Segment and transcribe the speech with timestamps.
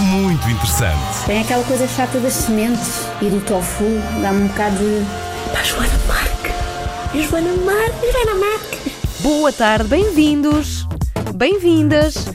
[0.00, 1.24] muito interessante.
[1.26, 3.84] Tem aquela coisa chata das sementes e do tofu,
[4.20, 5.52] dá-me um bocado de.
[5.52, 7.22] Pá, Joana Marque!
[7.22, 8.12] Joana Marque!
[8.12, 8.92] Joana Marque!
[9.20, 10.86] Boa tarde, bem-vindos,
[11.34, 12.28] bem-vindas.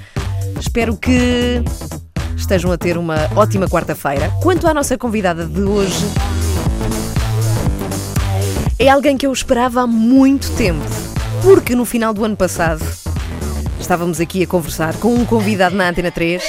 [0.60, 1.62] Espero que
[2.36, 4.32] estejam a ter uma ótima quarta-feira.
[4.42, 6.06] Quanto à nossa convidada de hoje,
[8.78, 10.86] é alguém que eu esperava há muito tempo,
[11.44, 12.84] porque no final do ano passado
[13.80, 16.44] estávamos aqui a conversar com um convidado na Antena 3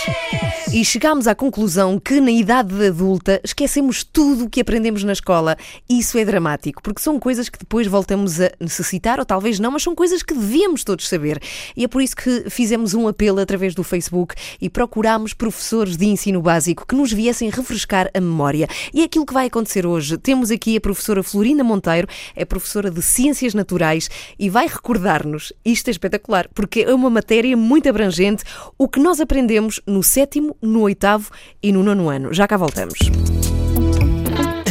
[0.73, 5.57] e chegámos à conclusão que na idade adulta esquecemos tudo o que aprendemos na escola.
[5.89, 9.83] Isso é dramático, porque são coisas que depois voltamos a necessitar, ou talvez não, mas
[9.83, 11.43] são coisas que devíamos todos saber.
[11.77, 16.07] E é por isso que fizemos um apelo através do Facebook e procurámos professores de
[16.07, 18.69] ensino básico que nos viessem refrescar a memória.
[18.95, 20.19] E é aquilo que vai acontecer hoje.
[20.19, 22.07] Temos aqui a professora Florinda Monteiro,
[22.37, 27.57] é professora de Ciências Naturais e vai recordar-nos, isto é espetacular, porque é uma matéria
[27.57, 28.45] muito abrangente,
[28.79, 31.31] o que nós aprendemos no sétimo, no oitavo
[31.63, 32.33] e no nono ano.
[32.33, 32.99] Já cá voltamos.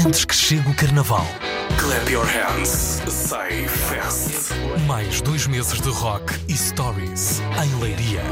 [0.06, 1.26] Antes que chegue o carnaval.
[1.78, 4.52] Clap your hands, say fest.
[4.88, 8.24] Mais dois meses de rock e stories em Leiria.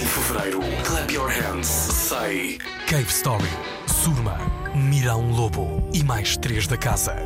[0.00, 3.48] Em fevereiro, Clap your hands, say Cave Story,
[3.86, 4.38] Surma,
[4.74, 7.16] Mirão Lobo e mais três da casa.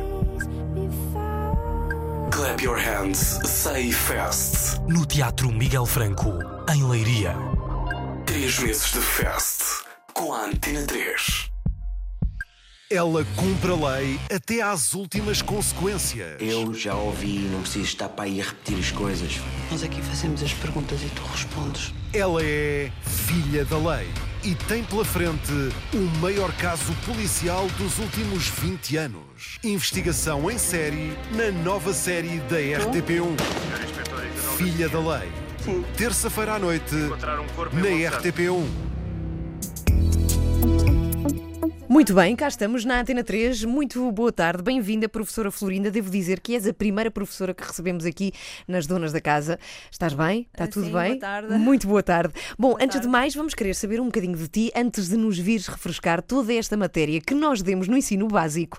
[2.31, 4.79] Clap your hands, say fest.
[4.87, 6.33] No Teatro Miguel Franco,
[6.73, 7.35] em Leiria.
[8.27, 11.49] Três meses de fest com a Antena 3.
[12.91, 16.35] Ela cumpre a lei até às últimas consequências.
[16.41, 19.39] Eu já ouvi e não preciso estar para aí a repetir as coisas.
[19.71, 21.93] Nós aqui fazemos as perguntas e tu respondes.
[22.13, 24.09] Ela é filha da lei
[24.43, 25.53] e tem pela frente
[25.93, 29.57] o maior caso policial dos últimos 20 anos.
[29.63, 33.37] Investigação em série na nova série da RTP1.
[34.57, 35.46] Filha da lei.
[35.97, 36.95] Terça-feira à noite
[37.73, 37.89] na
[38.19, 38.96] RTP1.
[41.97, 43.63] Muito bem, cá estamos na Antena 3.
[43.63, 45.89] Muito boa tarde, bem-vinda, professora Florinda.
[45.89, 48.33] Devo dizer que és a primeira professora que recebemos aqui
[48.67, 49.57] nas Donas da Casa.
[49.91, 50.47] Estás bem?
[50.53, 51.07] Está Ah, tudo sim, bem?
[51.07, 51.53] boa tarde.
[51.55, 52.35] Muito boa tarde.
[52.55, 53.01] Bom, antes tarde.
[53.01, 56.53] de mais, vamos querer saber um bocadinho de ti antes de nos vires refrescar toda
[56.53, 58.77] esta matéria que nós demos no ensino básico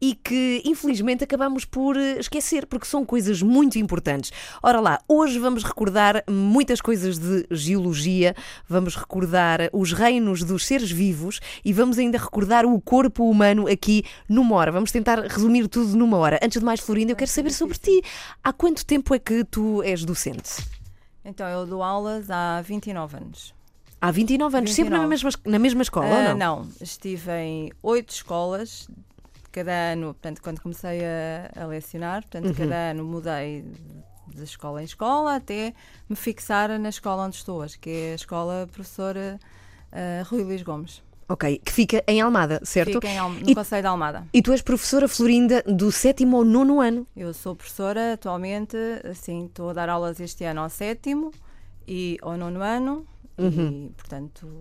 [0.00, 4.30] e que infelizmente acabamos por eh, esquecer, porque são coisas muito importantes.
[4.62, 8.32] Ora lá, hoje vamos recordar muitas coisas de geologia,
[8.68, 14.04] vamos recordar os reinos dos seres vivos e vamos ainda recordar o corpo humano aqui
[14.28, 14.70] numa hora.
[14.72, 16.38] Vamos tentar resumir tudo numa hora.
[16.42, 18.02] Antes de mais, Florinda, eu quero saber sobre ti.
[18.42, 20.64] Há quanto tempo é que tu és docente?
[21.24, 23.54] Então, eu dou aulas há 29 anos.
[24.00, 25.08] Há 29 anos, sempre na 29.
[25.08, 26.36] mesma, na mesma escola, ou Ah, não?
[26.62, 28.88] não, estive em oito escolas.
[29.52, 32.54] Cada ano, portanto, quando comecei a, a lecionar, portanto, Uhum.
[32.54, 33.64] cada ano mudei
[34.28, 35.74] de escola em escola até
[36.08, 39.38] me fixar na escola onde estou hoje, que é a escola professora
[39.92, 41.02] ah, Rui Luís Gomes.
[41.32, 42.94] Ok, que fica em Almada, certo?
[42.94, 44.26] Fica em Al- no E- Conselho de Almada.
[44.32, 47.06] E tu és professora Florinda do sétimo ao nono ano.
[47.16, 48.76] Eu sou professora atualmente,
[49.08, 51.30] assim, estou a dar aulas este ano ao sétimo
[51.86, 53.06] e ao nono ano
[53.38, 54.58] e, portanto,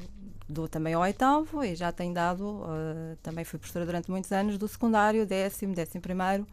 [0.47, 4.55] dou também ao oitavo e já tenho dado, eh, também fui professora durante muitos anos
[4.57, 6.45] do secundário, décimo, décimo primeiro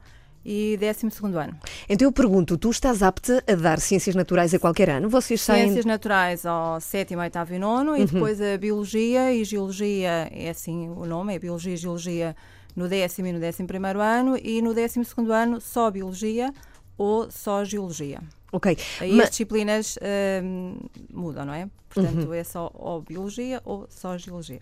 [0.48, 1.58] e décimo segundo ano.
[1.88, 5.08] Então eu pergunto, tu estás apta a dar ciências naturais a qualquer ano?
[5.08, 5.64] Vocês saem...
[5.64, 10.88] Ciências naturais ao sétimo, oitavo e nono e depois a biologia e geologia, é assim
[10.88, 12.36] o nome, é biologia e geologia
[12.76, 16.52] no décimo e no décimo primeiro ano e no décimo segundo ano só biologia
[16.96, 18.20] ou só geologia.
[18.52, 19.98] Ok, Aí ma- as disciplinas
[20.44, 20.76] hum,
[21.12, 21.68] mudam, não é?
[21.88, 24.60] Portanto, é só ou biologia ou só geologia.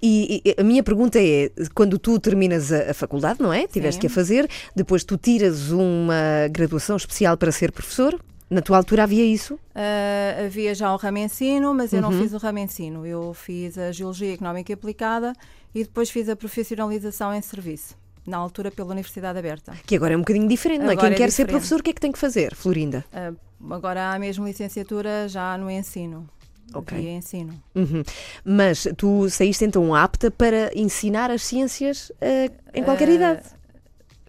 [0.00, 3.66] E, e a minha pergunta é: quando tu terminas a, a faculdade, não é?
[3.66, 8.18] Tiveste que a fazer, depois tu tiras uma graduação especial para ser professor?
[8.50, 9.58] Na tua altura havia isso?
[9.74, 12.10] Ah, havia já o ramo ensino, mas eu Uhum.
[12.10, 13.04] não fiz o ramo ensino.
[13.04, 15.34] Eu fiz a Geologia Económica e Aplicada
[15.74, 17.94] e depois fiz a profissionalização em serviço,
[18.26, 19.74] na altura pela Universidade Aberta.
[19.86, 20.92] Que agora é um bocadinho diferente, não é?
[20.92, 21.50] Agora Quem é quer ser diferente.
[21.50, 23.04] professor, o que é que tem que fazer, Florinda?
[23.12, 23.32] Ah,
[23.70, 26.26] agora há mesmo licenciatura já no ensino.
[26.74, 26.96] Ok.
[26.96, 27.54] Havia ensino.
[27.74, 28.02] Uhum.
[28.44, 33.42] Mas tu saíste então apta para ensinar as ciências eh, em qualquer Ah, idade?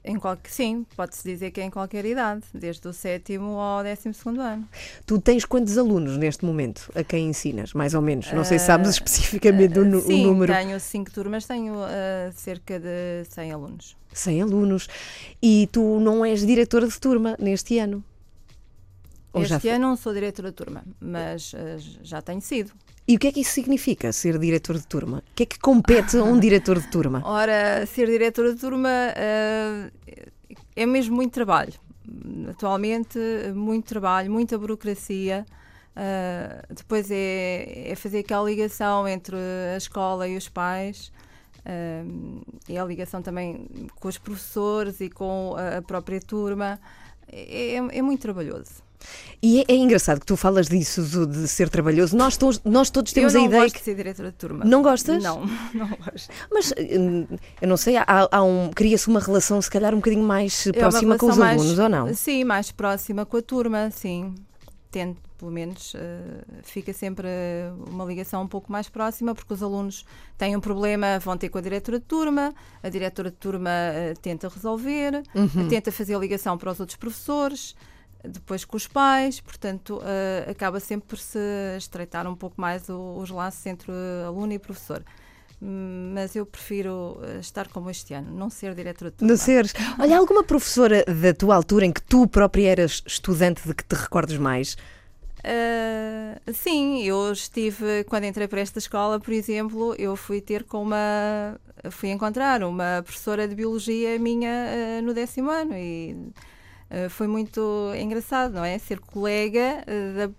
[0.01, 4.13] Em qualquer, sim, pode-se dizer que é em qualquer idade, desde o sétimo ao décimo
[4.13, 4.67] segundo ano.
[5.05, 8.31] Tu tens quantos alunos neste momento a quem ensinas, mais ou menos?
[8.31, 10.51] Não sei se sabes especificamente o, o sim, número.
[10.53, 11.75] tenho cinco turmas, tenho
[12.33, 13.97] cerca de 100 alunos.
[14.13, 14.87] 100 alunos.
[15.43, 18.03] E tu não és diretora de turma neste ano?
[19.33, 22.71] Ou este ano não sou diretora de turma, mas ah, já tenho sido.
[23.07, 25.19] E o que é que isso significa, ser diretor de turma?
[25.31, 27.21] O que é que compete a um diretor de turma?
[27.25, 29.89] Ora, ser diretora de turma ah,
[30.75, 31.73] é mesmo muito trabalho.
[32.49, 33.19] Atualmente,
[33.53, 35.45] muito trabalho, muita burocracia.
[35.95, 39.35] Ah, depois é, é fazer aquela ligação entre
[39.73, 41.11] a escola e os pais.
[41.65, 42.03] Ah,
[42.67, 43.67] e a ligação também
[43.99, 46.79] com os professores e com a a própria turma.
[47.31, 48.87] É, é- é muito trabalhoso.
[49.41, 52.15] E é, é engraçado que tu falas disso, do- de ser trabalhoso.
[52.17, 53.79] Nós, todos- nós todos temos eu a não ideia gosto que.
[53.79, 54.65] de ser diretora de turma.
[54.65, 55.23] Não gostas?
[55.23, 56.29] Não, não gosto.
[56.51, 57.25] Mas hum,
[57.61, 60.71] eu não sei, há, há um, cria-se uma relação se calhar um bocadinho mais É
[60.73, 62.13] próxima com os mais- alunos, ou não?
[62.13, 64.35] Sim, mais próxima com a turma, sim.
[64.91, 67.27] Tento, pelo menos, eh, fica sempre
[67.91, 70.03] uma ligação um pouco mais próxima, porque os alunos
[70.35, 74.15] têm um problema, vão ter com a diretora de turma, a diretora de turma eh,
[74.19, 75.67] tenta resolver, Uhum.
[75.67, 77.75] tenta fazer a ligação para os outros professores,
[78.23, 81.39] depois com os pais, portanto, eh, acaba sempre por se
[81.77, 83.91] estreitar um pouco mais o- os laços entre
[84.25, 85.03] aluno e professor.
[85.61, 89.31] Hum, Mas eu prefiro eh, estar como este ano, não ser diretora de turma.
[89.31, 89.73] Não seres.
[89.99, 93.93] Olha, alguma professora da tua altura em que tu própria eras estudante de que te
[93.95, 94.75] recordes mais?
[95.39, 100.81] Uh, sim, eu estive, quando entrei para esta escola, por exemplo, eu fui ter com
[100.83, 101.57] uma.
[101.91, 106.15] fui encontrar uma professora de biologia minha uh, no décimo ano e
[106.91, 107.61] uh, foi muito
[107.99, 108.77] engraçado, não é?
[108.77, 110.29] Ser colega uh, da-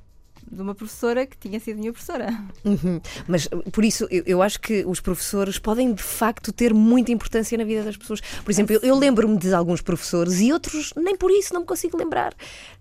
[0.53, 2.27] de uma professora que tinha sido minha professora.
[2.65, 3.01] Uhum.
[3.29, 7.57] Mas por isso eu, eu acho que os professores podem de facto ter muita importância
[7.57, 8.21] na vida das pessoas.
[8.45, 11.67] Por exemplo, eu, eu lembro-me de alguns professores e outros nem por isso não me
[11.67, 12.35] consigo lembrar.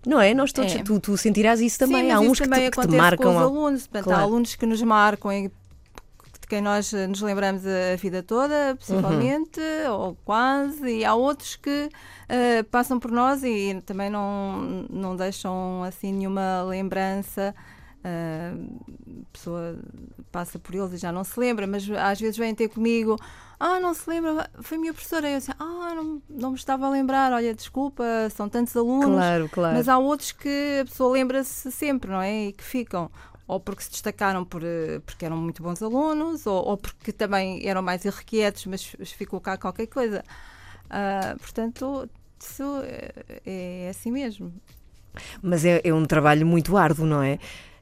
[0.06, 0.34] Não é?
[0.34, 0.82] Nós todos, É.
[0.82, 2.04] tu, tu sentirás isso também.
[2.06, 3.24] Sim, há uns que te, que te marcam.
[3.26, 3.82] com os há- alunos.
[3.86, 4.20] Portanto, Claro.
[4.20, 5.50] há alunos que nos marcam e
[6.50, 9.92] quem nós eh, nos lembramos a vida toda, possivelmente, Uhum.
[9.92, 11.88] ou quase, e há outros que
[12.28, 17.54] eh, passam por nós e também não, não deixam assim nenhuma lembrança.
[18.04, 19.78] eh, a pessoa
[20.32, 23.16] passa por eles e já não se lembra, mas às vezes vêm ter comigo.
[23.58, 25.28] Ah, não se lembra, foi minha professora.
[25.30, 27.30] Eu assim, ah, não, não me estava a lembrar.
[27.32, 28.02] Olha, desculpa,
[28.34, 29.16] são tantos alunos.
[29.16, 29.76] Claro, claro.
[29.76, 32.46] Mas há outros que a pessoa lembra-se sempre, não é?
[32.46, 33.10] E que ficam.
[33.52, 37.66] Ou porque se destacaram por, eh, porque eram muito bons alunos, ou, ou porque também
[37.66, 38.82] eram mais irrequietos, mas
[39.18, 40.22] ficou cá qualquer coisa.
[40.88, 42.08] Ah, portanto,
[42.40, 43.10] isso é,
[43.44, 44.52] é assim mesmo.
[45.42, 47.38] Mas é, é um trabalho muito árduo, não é?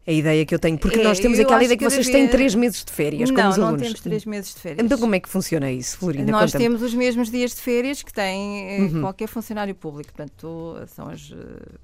[0.06, 0.78] A ideia que eu tenho.
[0.78, 3.28] Porque É, nós temos aquela ideia que que vocês devia- têm três meses de férias,
[3.30, 3.82] como não, os não alunos.
[3.82, 4.82] temos três meses de férias.
[4.86, 6.32] Então como é que funciona isso, Florinda?
[6.32, 9.00] Nós temos os mesmos dias de férias que tem eh, Uhum.
[9.02, 10.10] qualquer funcionário público.
[10.14, 11.36] Portanto, são os, eh,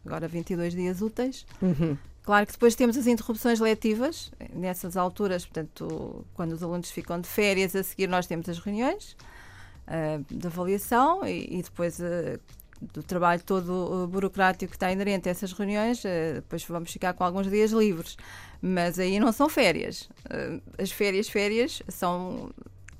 [0.06, 1.44] agora 22 dias úteis.
[1.60, 1.98] Uhum.
[2.24, 7.20] Claro que depois temos as interrupções letivas, eh, nessas alturas, portanto, quando os alunos ficam
[7.20, 9.14] de férias, a seguir nós temos as reuniões
[9.86, 12.38] ah, de avaliação e, e depois ah,
[12.80, 16.02] do trabalho todo uh, burocrático que está inerente a essas reuniões,
[16.34, 18.16] depois vamos ficar com alguns dias livres.
[18.60, 20.08] Mas aí não são férias.
[20.76, 22.50] As férias, férias, são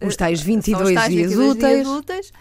[0.00, 1.74] Os tais são 22 os tais dias 22 úteis.
[1.74, 2.32] dias úteis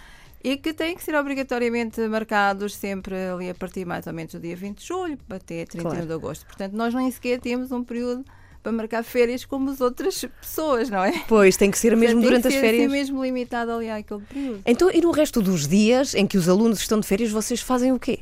[0.43, 4.39] e que têm que ser obrigatoriamente marcados sempre ali a partir mais ou menos do
[4.39, 6.05] dia 20 de julho até 31 Claro.
[6.05, 6.45] de agosto.
[6.45, 8.25] Portanto, nós nem sequer temos um período
[8.61, 11.11] para marcar férias como as outras pessoas, não é?
[11.27, 12.83] Pois, tem que ser mesmo durante tem as que ser, férias.
[12.85, 14.61] assim mesmo limitado ali àquele período.
[14.65, 17.91] Então, e no resto dos dias em que os alunos estão de férias, vocês fazem
[17.91, 18.19] o quê?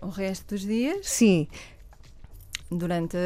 [0.00, 1.46] O resto dos dias, Sim,
[2.70, 3.16] durante,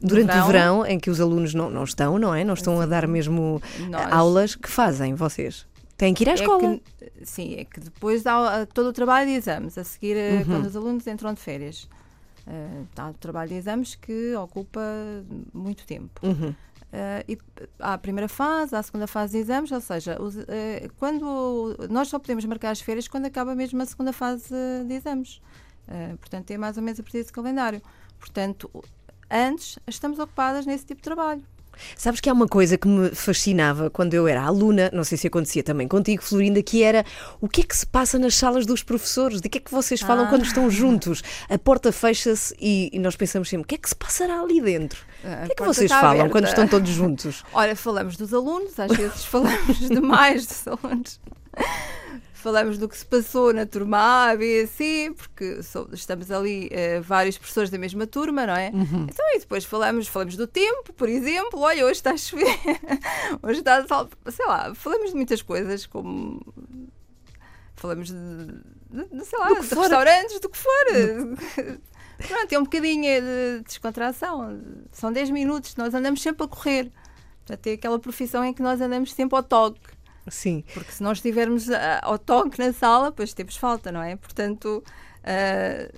[0.00, 2.44] durante o verão, em que os alunos não, não estão, não é?
[2.44, 5.66] Não estão a dar mesmo nós- aulas, que fazem vocês?
[5.98, 6.74] Têm que ir à escola.
[6.74, 10.16] É que, sim, é que depois há uh, todo o trabalho de exames, a seguir,
[10.16, 10.44] uh, Uhum.
[10.44, 11.88] quando os alunos entram de férias.
[12.46, 14.80] Uh, o trabalho de exames que ocupa
[15.52, 16.24] muito tempo.
[16.24, 16.50] Uhum.
[16.50, 17.36] Uh, e
[17.80, 20.44] há a primeira fase, há a segunda fase de exames, ou seja, os, uh,
[20.98, 24.54] quando nós só podemos marcar as férias quando acaba mesmo a segunda fase
[24.86, 25.42] de exames.
[25.88, 27.82] Uh, portanto, é mais ou menos a partir desse calendário.
[28.18, 28.70] Portanto,
[29.30, 31.42] antes estamos ocupadas nesse tipo de trabalho.
[31.96, 35.26] Sabes que há uma coisa que me fascinava quando eu era aluna, não sei se
[35.26, 37.04] acontecia também contigo, Florinda, que era
[37.40, 39.40] o que é que se passa nas salas dos professores?
[39.40, 40.28] De que é que vocês falam Ah.
[40.28, 41.22] quando estão juntos?
[41.48, 44.60] A porta fecha-se e, e nós pensamos sempre, o que é que se passará ali
[44.60, 45.00] dentro?
[45.22, 46.30] O que é que vocês falam aberta.
[46.30, 47.44] quando estão todos juntos?
[47.52, 51.20] Ora, falamos dos alunos, às vezes falamos demais dos alunos.
[52.40, 55.58] Falamos do que se passou na turma A, B, C, porque
[55.92, 58.68] estamos ali eh, vários professores da mesma turma, não é?
[58.68, 61.58] Então, e depois falamos, falamos do tempo, por exemplo.
[61.60, 62.46] Olha, hoje está a chover,
[63.42, 66.40] hoje está a sei lá, falamos de muitas coisas, como
[67.74, 69.78] falamos de, de- de, sei lá, de for.
[69.80, 71.78] restaurantes, do que for.
[72.28, 74.60] Pronto, é um bocadinho de descontração.
[74.92, 76.90] São 10 minutos, nós andamos sempre a correr.
[77.46, 79.80] Portanto, é aquela profissão em que nós andamos sempre ao toque.
[80.30, 80.64] Sim.
[80.74, 84.16] Porque se nós estivermos ah, ao toque na sala, depois temos falta, não é?
[84.16, 84.82] Portanto,
[85.24, 85.90] ah,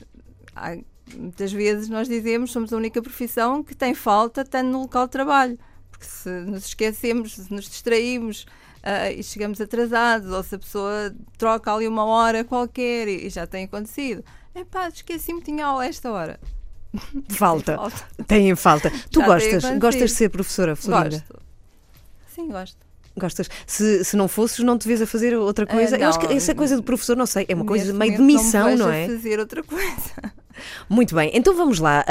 [0.57, 0.79] há-
[1.17, 5.13] muitas vezes nós dizemos somos a única profissão que tem falta tanto no local de
[5.13, 5.59] trabalho.
[5.91, 8.47] Porque se nos esquecemos, se nos distraímos
[8.83, 13.31] ah, e chegamos atrasados, ou se a pessoa troca ali uma hora qualquer e, e
[13.31, 14.25] já tem acontecido.
[14.55, 16.41] Epá, esqueci-me, tinha aula esta hora.
[17.31, 17.77] Falta.
[17.77, 18.05] Falta.
[18.27, 18.91] Têm falta.
[19.11, 19.79] Tu Já gostas?
[19.79, 21.19] Gostas de ser professora, Florinda?
[21.19, 21.43] Gosto.
[22.35, 22.79] Sim, gosto.
[23.17, 23.49] Gostas?
[23.67, 25.97] Se, se não fosses, não te vês a fazer outra coisa?
[25.97, 26.37] Eu acho que não.
[26.37, 29.17] essa coisa do professor, não sei, é uma coisa meio de missão, não, vejo é?
[29.17, 30.33] fazer outra coisa.
[30.89, 32.05] Muito bem, então vamos lá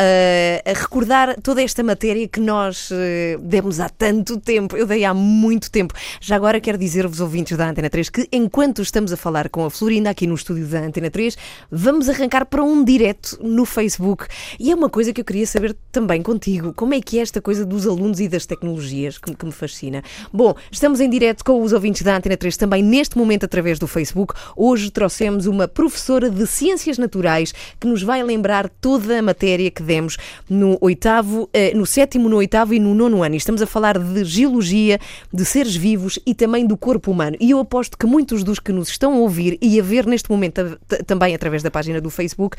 [0.65, 4.75] a recordar toda esta matéria que nós eh, demos há tanto tempo.
[4.75, 5.93] Eu dei há muito tempo.
[6.21, 9.69] Já agora quero dizer-vos, ouvintes da Antena 3, que enquanto estamos a falar com a
[9.69, 11.37] Florinda aqui no estúdio da Antena 3,
[11.71, 14.25] vamos arrancar para um direto no Facebook.
[14.59, 17.41] E é uma coisa que eu queria saber também contigo: como é que é esta
[17.41, 20.03] coisa dos alunos e das tecnologias que, que me fascina?
[20.31, 23.87] Bom, estamos em direto com os ouvintes da Antena 3 também neste momento através do
[23.87, 24.33] Facebook.
[24.55, 28.38] Hoje trouxemos uma professora de Ciências Naturais que nos vai lembrar
[28.81, 30.17] toda a matéria que demos
[30.49, 33.35] no oitavo, eh, no sétimo, no oitavo e no nono ano.
[33.35, 34.99] E estamos a falar de geologia,
[35.31, 37.37] de seres vivos e também do corpo humano.
[37.39, 40.29] E eu aposto que muitos dos que nos estão a ouvir e a ver neste
[40.29, 42.57] momento também através da página do Facebook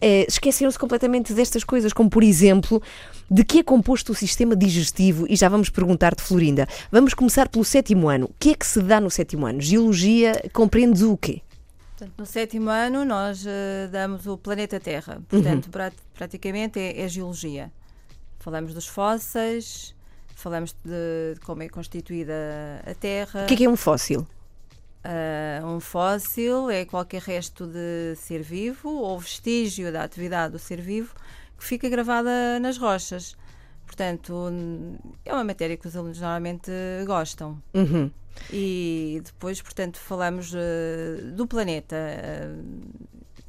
[0.00, 2.82] eh, esqueceram-se completamente destas coisas, como por exemplo,
[3.30, 5.26] de que é composto o sistema digestivo.
[5.28, 6.66] E já vamos perguntar-te, Florinda.
[6.90, 8.26] Vamos começar pelo sétimo ano.
[8.26, 9.60] O que é que se dá no sétimo ano?
[9.60, 11.40] Geologia compreendes o quê?
[12.18, 15.22] No sétimo ano, nós eh, damos o planeta Terra.
[15.28, 17.72] Portanto, prat- praticamente é, é geologia.
[18.38, 19.94] Falamos dos fósseis,
[20.34, 22.34] falamos de, de como é constituída
[22.86, 23.44] a Terra.
[23.44, 24.26] O que é que é um fóssil?
[25.02, 30.80] Ah, um fóssil é qualquer resto de ser vivo ou vestígio da atividade do ser
[30.80, 31.14] vivo
[31.58, 33.36] que fica gravada nas rochas.
[33.86, 34.50] Portanto,
[35.24, 36.70] é uma matéria que os alunos normalmente
[37.06, 37.56] gostam.
[37.72, 38.10] Uhum.
[38.52, 41.96] E depois, portanto, falamos eh, do planeta.
[41.96, 42.50] Eh,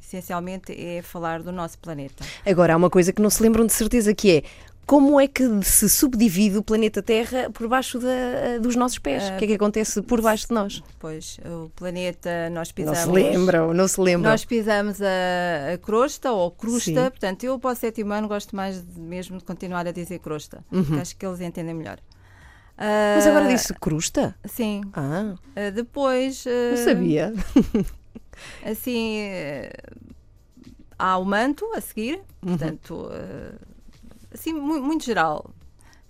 [0.00, 2.24] essencialmente é falar do nosso planeta.
[2.46, 4.42] Agora, há uma coisa que não se lembram de certeza que é
[4.88, 9.22] como é que se subdivide o planeta Terra por baixo da- dos nossos pés?
[9.28, 10.82] o que é que acontece por baixo de nós?
[10.98, 12.98] Pois, o planeta, nós Não pisamos.
[13.00, 14.30] se lembram, não se lembram.
[14.30, 17.10] Nós pisamos a, a crosta ou crusta, Sim.
[17.10, 20.64] portanto, eu para o sétimo ano gosto mais de- mesmo de continuar a dizer crosta,
[20.72, 20.82] Uhum.
[20.84, 21.98] porque acho que eles entendem melhor.
[22.78, 24.34] Mas agora Ah, disse crusta?
[24.46, 24.80] Sim.
[24.94, 26.44] Ah, Ah, depois.
[26.46, 27.34] ah, não sabia.
[28.64, 29.18] Assim.
[29.20, 29.72] eh,
[30.98, 32.56] há o manto a seguir, Uhum.
[32.56, 33.10] portanto.
[34.38, 35.50] Assim, mu- muito geral.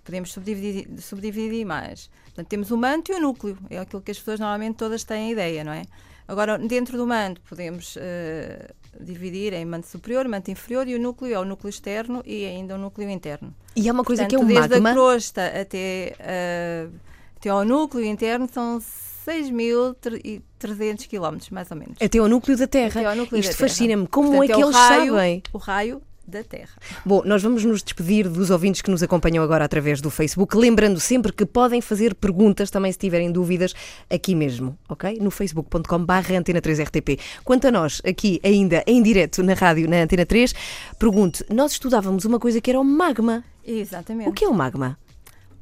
[0.03, 2.09] Podemos subdividir, subdividir mais.
[2.25, 3.57] Portanto, temos o manto e o núcleo.
[3.69, 5.83] É aquilo que as pessoas normalmente todas têm ideia, não é?
[6.27, 8.69] Agora, dentro do manto, podemos eh,
[8.99, 12.75] dividir em manto superior, manto inferior e o núcleo é o núcleo externo e ainda
[12.75, 13.53] o núcleo interno.
[13.75, 14.89] E há uma coisa que é Portanto, desde magma.
[14.89, 16.87] a crosta até, eh,
[17.37, 18.79] até ao núcleo interno são
[19.27, 21.95] 6.300 km, mais ou menos.
[22.01, 23.15] Até ao núcleo da Terra.
[23.15, 24.07] Núcleo Isto fascina-me.
[24.07, 25.43] Como Portanto, é que o eles raio- sabem?
[25.53, 26.69] O raio da Terra.
[27.05, 30.99] Bom, nós vamos nos despedir dos ouvintes que nos acompanham agora através do Facebook, lembrando
[30.99, 33.73] sempre que podem fazer perguntas também se tiverem dúvidas
[34.09, 35.17] aqui mesmo, ok?
[35.19, 37.19] No facebook.com.br Antena 3 RTP.
[37.43, 40.53] Quanto a nós, aqui ainda em direto na rádio, na Antena 3,
[40.97, 43.43] pergunto, nós estudávamos uma coisa que era o magma.
[43.65, 44.29] Exatamente.
[44.29, 44.97] O que é o magma?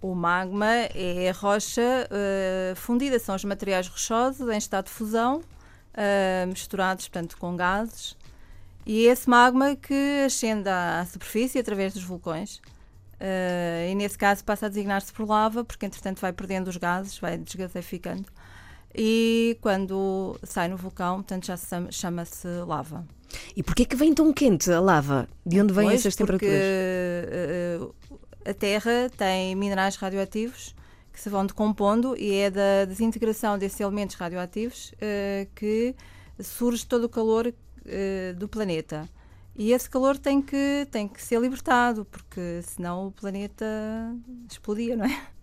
[0.02, 5.42] O magma é a rocha eh, fundida, são os materiais rochosos em estado de fusão,
[5.94, 8.16] eh, misturados, portanto, com gases.
[8.90, 12.62] E é esse magma que ascende à, à superfície através dos vulcões.
[13.20, 17.20] Eh, e nesse caso passa a designar-se por lava, porque entretanto vai perdendo os gases,
[17.20, 18.26] vai desgaseificando.
[18.96, 23.06] E quando sai no vulcão, portanto, já se chama- chama-se lava.
[23.56, 25.28] E porquê é que vem tão quente a lava?
[25.46, 26.64] De onde vêm essas porque temperaturas?
[26.64, 27.80] eh,
[28.50, 30.74] a Terra tem minerais radioativos
[31.12, 35.94] que se vão decompondo e é da desintegração desses elementos radioativos eh, que
[36.40, 37.54] surge todo o calor
[37.88, 39.08] eh, do planeta.
[39.56, 43.66] E esse calor tem que, tem que ser libertado, porque senão o planeta
[44.50, 45.28] explodia, não é?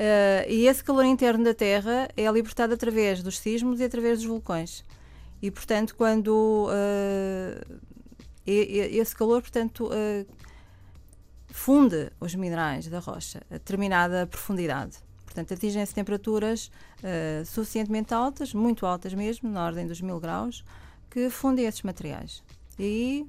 [0.00, 4.28] Eh, e esse calor interno da Terra é libertado através dos sismos e através dos
[4.28, 4.84] vulcões.
[5.42, 6.68] E, portanto, quando
[8.46, 10.24] e- esse calor, portanto, eh,
[11.48, 14.98] funde os minerais da rocha a determinada profundidade.
[15.24, 16.70] Portanto, atingem-se temperaturas
[17.46, 20.64] suficientemente altas, muito altas mesmo, na ordem dos mil graus,
[21.10, 22.42] que fundem esses materiais.
[22.78, 23.26] E aí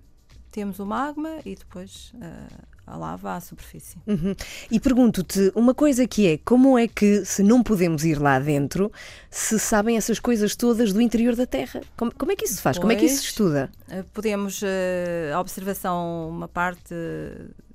[0.51, 2.47] temos o magma e depois eh,
[2.85, 3.97] a lava à superfície.
[4.07, 4.35] Uhum.
[4.69, 8.91] E pergunto-te uma coisa que é, como é que, se não podemos ir lá dentro,
[9.29, 11.81] se sabem essas coisas todas do interior da Terra?
[11.95, 12.77] Como, como é que isso se faz?
[12.79, 13.69] Como é que isso se estuda?
[13.87, 16.95] Uh, podemos, uh, a observação, uma parte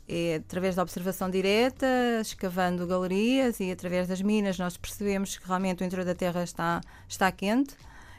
[0.07, 1.87] é através da observação direta,
[2.21, 6.81] escavando galerias e através das minas nós percebemos que realmente o interior da Terra está,
[7.09, 7.75] está quente,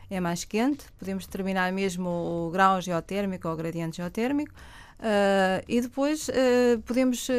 [0.09, 4.53] é mais quente, podemos determinar mesmo o grau geotérmico ou o gradiente geotérmico.
[5.00, 7.33] Uh, e depois uh, podemos uh,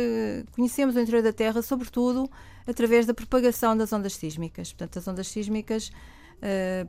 [0.53, 2.31] conhecemos o interior da Terra, sobretudo
[2.67, 4.73] através da propagação das ondas sísmicas.
[4.73, 5.91] Portanto, as ondas sísmicas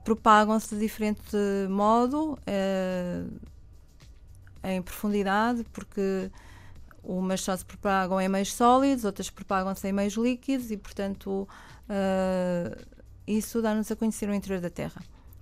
[0.03, 1.37] propagam-se de diferente
[1.69, 2.37] modo
[4.61, 6.29] em profundidade, porque
[7.01, 11.47] umas só se propagam em meios sólidos, outras propagam-se em meios líquidos e, portanto,
[13.25, 15.01] isso dá-nos a conhecer o interior da Terra.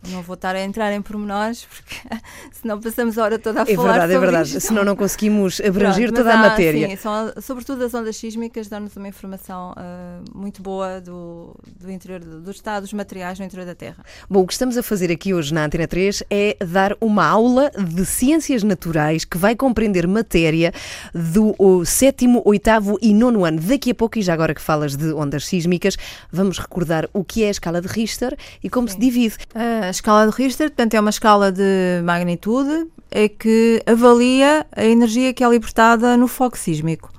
[0.10, 1.96] Não vou estar a entrar em pormenores, porque
[2.62, 4.68] senão passamos a hora toda a é falar verdade, sobre É verdade, isto.
[4.68, 6.88] senão não conseguimos abranger Pronto, toda há, a matéria.
[6.90, 12.20] Sim, são, sobretudo as ondas sísmicas dão-nos uma informação uh, muito boa do, do interior,
[12.20, 14.04] do, do estado dos materiais no interior da Terra.
[14.30, 17.72] Bom, o que estamos a fazer aqui hoje na Antena 3 é dar uma aula
[17.72, 20.72] de ciências naturais que vai compreender matéria
[21.14, 23.60] do sétimo, oitavo e nono ano.
[23.60, 25.98] Daqui a pouco, e já agora que falas de ondas sísmicas,
[26.32, 28.96] vamos recordar o que é a escala de Richter e como sim.
[28.96, 29.36] se divide.
[29.56, 34.84] Uh, a escala de Richter portanto, é uma escala de magnitude é que avalia a
[34.84, 37.12] energia que é libertada no foco sísmico.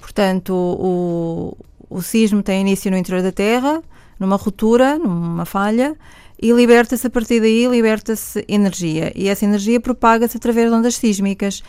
[0.00, 1.56] Portanto, o,
[1.88, 3.82] o sismo tem início no interior da Terra,
[4.18, 5.96] numa ruptura, numa falha,
[6.40, 9.12] e liberta-se a partir daí, liberta-se energia.
[9.14, 11.62] E essa energia propaga-se através de ondas sísmicas.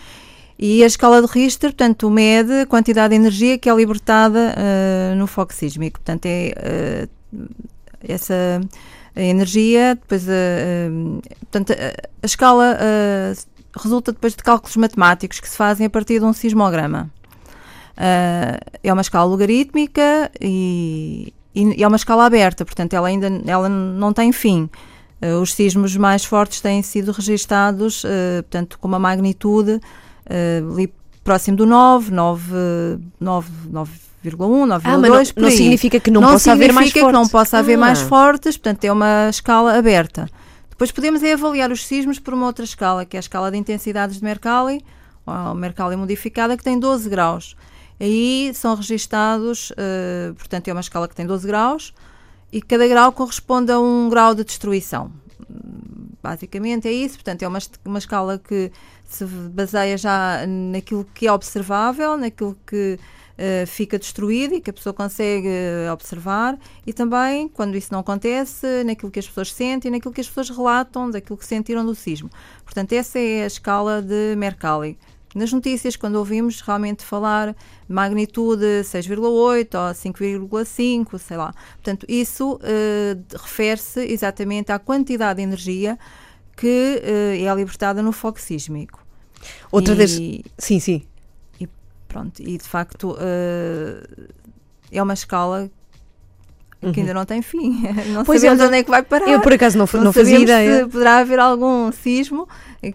[0.59, 5.15] E a escala de Richter, portanto, mede a quantidade de energia que é libertada uh,
[5.15, 5.99] no foco sísmico.
[5.99, 7.47] Portanto, é uh,
[8.01, 8.59] essa
[9.17, 15.39] a energia, depois a, a portanto, a, a escala a, resulta depois de cálculos matemáticos
[15.39, 17.09] que se fazem a partir de um sismograma.
[18.83, 24.13] é uma escala logarítmica e, e, é uma escala aberta, portanto ela ainda ela não
[24.13, 24.69] tem fim.
[25.41, 28.03] os sismos mais fortes têm sido registados,
[28.43, 29.81] portanto, com uma magnitude
[30.71, 30.93] ali
[31.23, 32.53] próximo do 9, 9,
[33.19, 34.81] 9, 9 9,1, 9,2.
[34.83, 37.05] Ah, mas não, não significa que não, não possa haver mais fortes.
[37.05, 37.77] que não possa haver ah.
[37.77, 40.29] mais fortes, portanto é uma escala aberta.
[40.69, 43.57] Depois podemos é avaliar os sismos por uma outra escala, que é a escala de
[43.57, 44.83] intensidades de Mercalli,
[45.25, 47.55] ou Mercalli modificada, que tem 12 graus.
[47.99, 51.93] Aí são registados, uh, portanto é uma escala que tem 12 graus,
[52.51, 55.11] e cada grau corresponde a um grau de destruição.
[56.21, 58.71] Basicamente é isso, portanto é uma, uma escala que
[59.03, 62.99] se baseia já naquilo que é observável, naquilo que
[63.37, 65.49] uh, fica destruído e que a pessoa consegue
[65.91, 70.27] observar, e também, quando isso não acontece, naquilo que as pessoas sentem naquilo que as
[70.27, 72.29] pessoas relatam daquilo que sentiram do sismo.
[72.63, 74.97] Portanto, essa é a escala de Mercalli.
[75.35, 77.55] Nas notícias, quando ouvimos realmente falar
[77.87, 81.53] magnitude 6,8 ou 5,5, sei lá.
[81.75, 85.99] Portanto, isso uh, refere-se exatamente à quantidade de energia
[86.55, 89.05] que uh, é libertada no foco sísmico.
[89.71, 89.97] Outra e...
[89.97, 90.11] vez.
[90.57, 91.03] Sim, sim.
[92.07, 94.27] Pronto, e de facto uh,
[94.91, 95.69] é uma escala
[96.79, 96.93] que uhum.
[96.97, 97.83] ainda não tem fim.
[98.13, 99.27] Não pois sabemos é, onde é que vai parar.
[99.27, 100.83] Eu por acaso não, não, não fazia ideia.
[100.83, 102.47] Se poderá haver algum sismo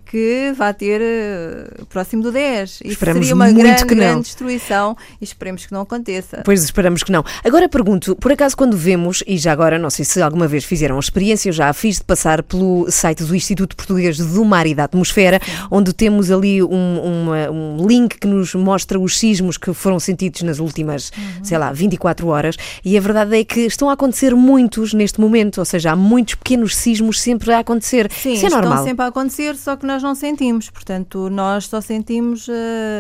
[0.07, 2.71] que vá ter uh, próximo do 10.
[2.71, 6.43] Isso esperamos seria uma grande, que grande destruição e esperemos que não aconteça.
[6.45, 7.25] Pois esperamos que não.
[7.45, 10.97] Agora pergunto, por acaso quando vemos, e já agora não sei se alguma vez fizeram
[10.97, 14.67] a experiência, eu já a fiz de passar pelo site do Instituto Português do Mar
[14.67, 15.41] e da Atmosfera,
[15.71, 20.43] onde temos ali um, uma, um link que nos mostra os sismos que foram sentidos
[20.43, 21.45] nas últimas, uhum.
[21.45, 25.59] sei lá, 24 horas, e a verdade é que estão a acontecer muitos neste momento,
[25.59, 28.11] ou seja, há muitos pequenos sismos sempre a acontecer.
[28.11, 28.73] Sim, Isso é normal.
[28.73, 30.71] estão sempre a acontecer, só que nós não sentimos.
[30.71, 32.53] Portanto, nós só sentimos uh,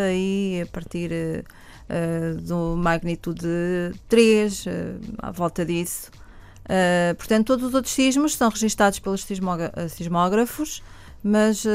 [0.08, 3.46] aí a partir uh, do magnitude
[4.08, 4.70] 3, uh,
[5.18, 6.10] à volta disso.
[7.18, 9.26] portanto, todos os outros sismos são registados pelos
[9.90, 10.82] sismógrafos
[11.22, 11.68] mas uh,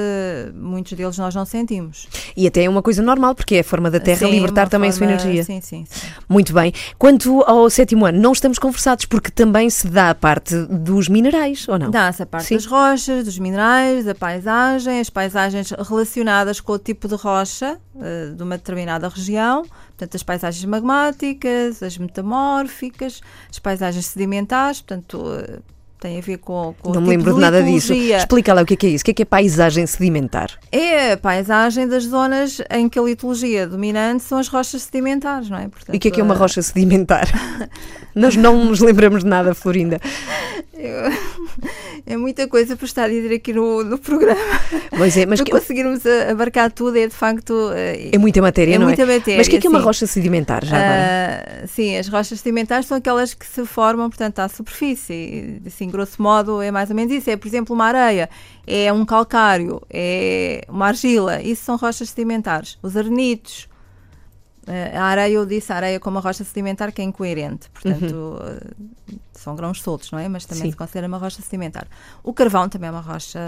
[0.54, 2.08] muitos deles nós não sentimos.
[2.36, 4.92] E até é uma coisa normal, porque é a forma da Terra sim, libertar também
[4.92, 5.44] forma, a sua energia.
[5.44, 6.08] Sim, sim, sim.
[6.28, 6.74] Muito bem.
[6.98, 11.68] Quanto ao sétimo ano, não estamos conversados, porque também se dá a parte dos minerais,
[11.68, 11.90] ou não?
[11.90, 12.56] Dá-se a parte sim.
[12.56, 18.36] das rochas, dos minerais, da paisagem, as paisagens relacionadas com o tipo de rocha uh,
[18.36, 25.18] de uma determinada região, portanto, as paisagens magmáticas, as metamórficas, as paisagens sedimentares, portanto.
[25.18, 27.94] Uh, tem a ver com, com Não me lembro de, de nada disso.
[27.94, 29.02] Explica lá o que é, que é isso.
[29.02, 30.52] O que é, que é paisagem sedimentar?
[30.72, 35.58] É a paisagem das zonas em que a litologia dominante são as rochas sedimentares, não
[35.58, 35.68] é?
[35.68, 37.28] Portanto, e o que é que é uma rocha sedimentar?
[38.16, 40.00] Nós não nos lembramos de nada, Florinda.
[42.06, 44.40] É muita coisa para estar a dizer aqui no, no programa.
[44.96, 47.72] Pois é, mas para conseguirmos abarcar tudo, é de facto.
[47.76, 49.06] eh, é muita matéria, é não muita é?
[49.06, 51.64] matéria, mas o que é que é uma rocha sedimentar já agora?
[51.64, 55.62] Ah, sim, as rochas sedimentares são aquelas que se formam, portanto, à superfície.
[55.88, 57.30] Assim, grosso modo, é mais ou menos isso.
[57.30, 58.30] É, por exemplo, uma areia,
[58.66, 61.42] é um calcário, é uma argila.
[61.42, 62.78] Isso são rochas sedimentares.
[62.82, 63.68] Os arenitos.
[64.68, 67.70] ah, a areia, eu disse, a areia como uma rocha sedimentar que é incoerente.
[67.70, 70.28] Portanto, ah, são grãos soltos, não é?
[70.28, 70.72] Mas também Sim.
[70.72, 71.88] se considera uma rocha sedimentar.
[72.24, 73.40] O carvão também é uma rocha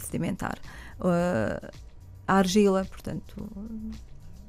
[0.00, 0.58] sedimentar.
[1.00, 1.70] Ah,
[2.26, 3.46] a argila, portanto,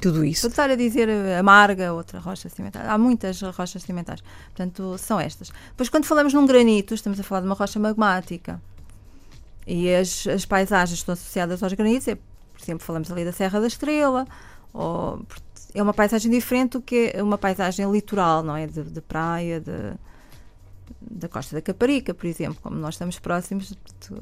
[0.06, 0.46] Tudo isso.
[0.46, 2.88] Estar a dizer amarga, outra rocha sedimentar.
[2.88, 4.24] Há muitas rochas sedimentares.
[4.54, 5.52] Portanto, são estas.
[5.70, 8.62] Depois, quando falamos num granito, estamos a falar de uma rocha magmática.
[9.66, 12.08] E as, as paisagens estão associadas aos granitos.
[12.08, 14.28] É, por exemplo, falamos ali da Serra da Estrela.
[14.72, 15.26] Ou,
[15.74, 18.68] é uma paisagem diferente do que é uma paisagem litoral, não é?
[18.68, 19.96] De, de praia, de,
[21.02, 22.60] da Costa da Caparica, por exemplo.
[22.62, 23.74] Como nós estamos próximos,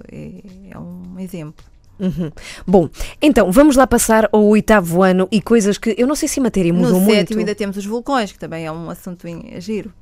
[0.09, 1.72] é, é um exemplo.
[1.99, 2.31] Uhum.
[2.65, 2.89] Bom,
[3.21, 6.43] então vamos lá passar ao oitavo ano e coisas que eu não sei se a
[6.43, 7.15] matéria mudou no muito.
[7.15, 9.93] sétimo ainda temos os vulcões, que também é um assunto em- giro,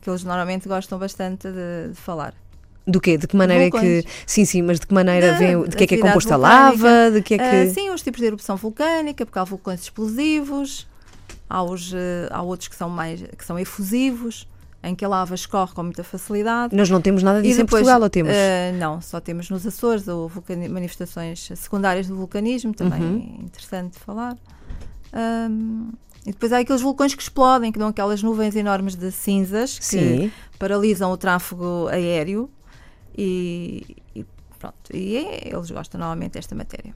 [0.00, 2.34] que eles normalmente gostam bastante de, de falar.
[2.86, 3.16] Do quê?
[3.16, 3.76] De que maneira é que.
[3.78, 4.04] Vulcões.
[4.26, 5.62] Sim, sim, mas de que maneira Da- vem.
[5.64, 7.10] De que é que é composta a lava?
[7.10, 7.44] De que é que.
[7.44, 10.86] Ah, sim, os tipos de erupção vulcânica, porque há vulcões explosivos,
[11.48, 14.46] há, os, eh, há outros que são mais que são efusivos,
[14.84, 16.74] em que a lava escorre com muita facilidade.
[16.76, 18.32] Nós não temos nada disso em Portugal, ou temos?
[18.32, 20.30] eh, não, só temos nos Açores ou
[20.70, 23.36] manifestações secundárias do vulcanismo, também Uhum.
[23.40, 24.36] é interessante falar.
[25.12, 25.90] Ahm,
[26.26, 29.84] e depois há aqueles vulcões que explodem, que dão aquelas nuvens enormes de cinzas que
[29.84, 30.32] Sim.
[30.58, 32.50] paralisam o tráfego aéreo
[33.16, 34.24] e, e
[34.58, 34.74] pronto.
[34.92, 36.94] E é- eles gostam normalmente desta matéria.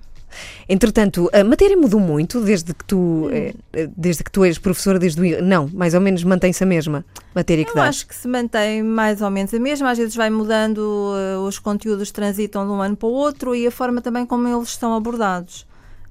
[0.69, 2.87] Entretanto, a matéria mudou muito desde que Hum.
[2.87, 5.43] tu, eh, eh, desde que tu és professora desde o.
[5.43, 7.89] Não, mais ou menos mantém-se a mesma matéria que Eu dás.
[7.89, 11.59] acho que se mantém mais ou menos a mesma, às vezes vai mudando, eh, os
[11.59, 14.95] conteúdos transitam de um ano para o outro e a forma também como eles são
[14.95, 15.67] abordados.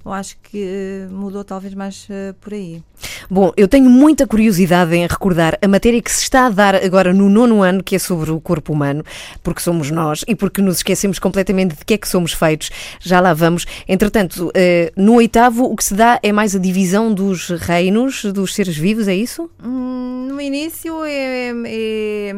[0.08, 2.82] Eu acho que eh, mudou talvez mais eh, por aí.
[3.28, 7.12] Bom, eu tenho muita curiosidade em recordar a matéria que se está a dar agora
[7.12, 9.04] no nono ano, que é sobre o corpo humano,
[9.42, 12.70] porque somos nós e porque nos esquecemos completamente de que é que somos feitos.
[13.00, 13.66] Já lá vamos.
[13.86, 18.54] Entretanto, eh, no oitavo, o que se dá é mais a divisão dos reinos dos
[18.54, 19.50] seres vivos, é isso?
[19.62, 22.32] Hum, no início é, é,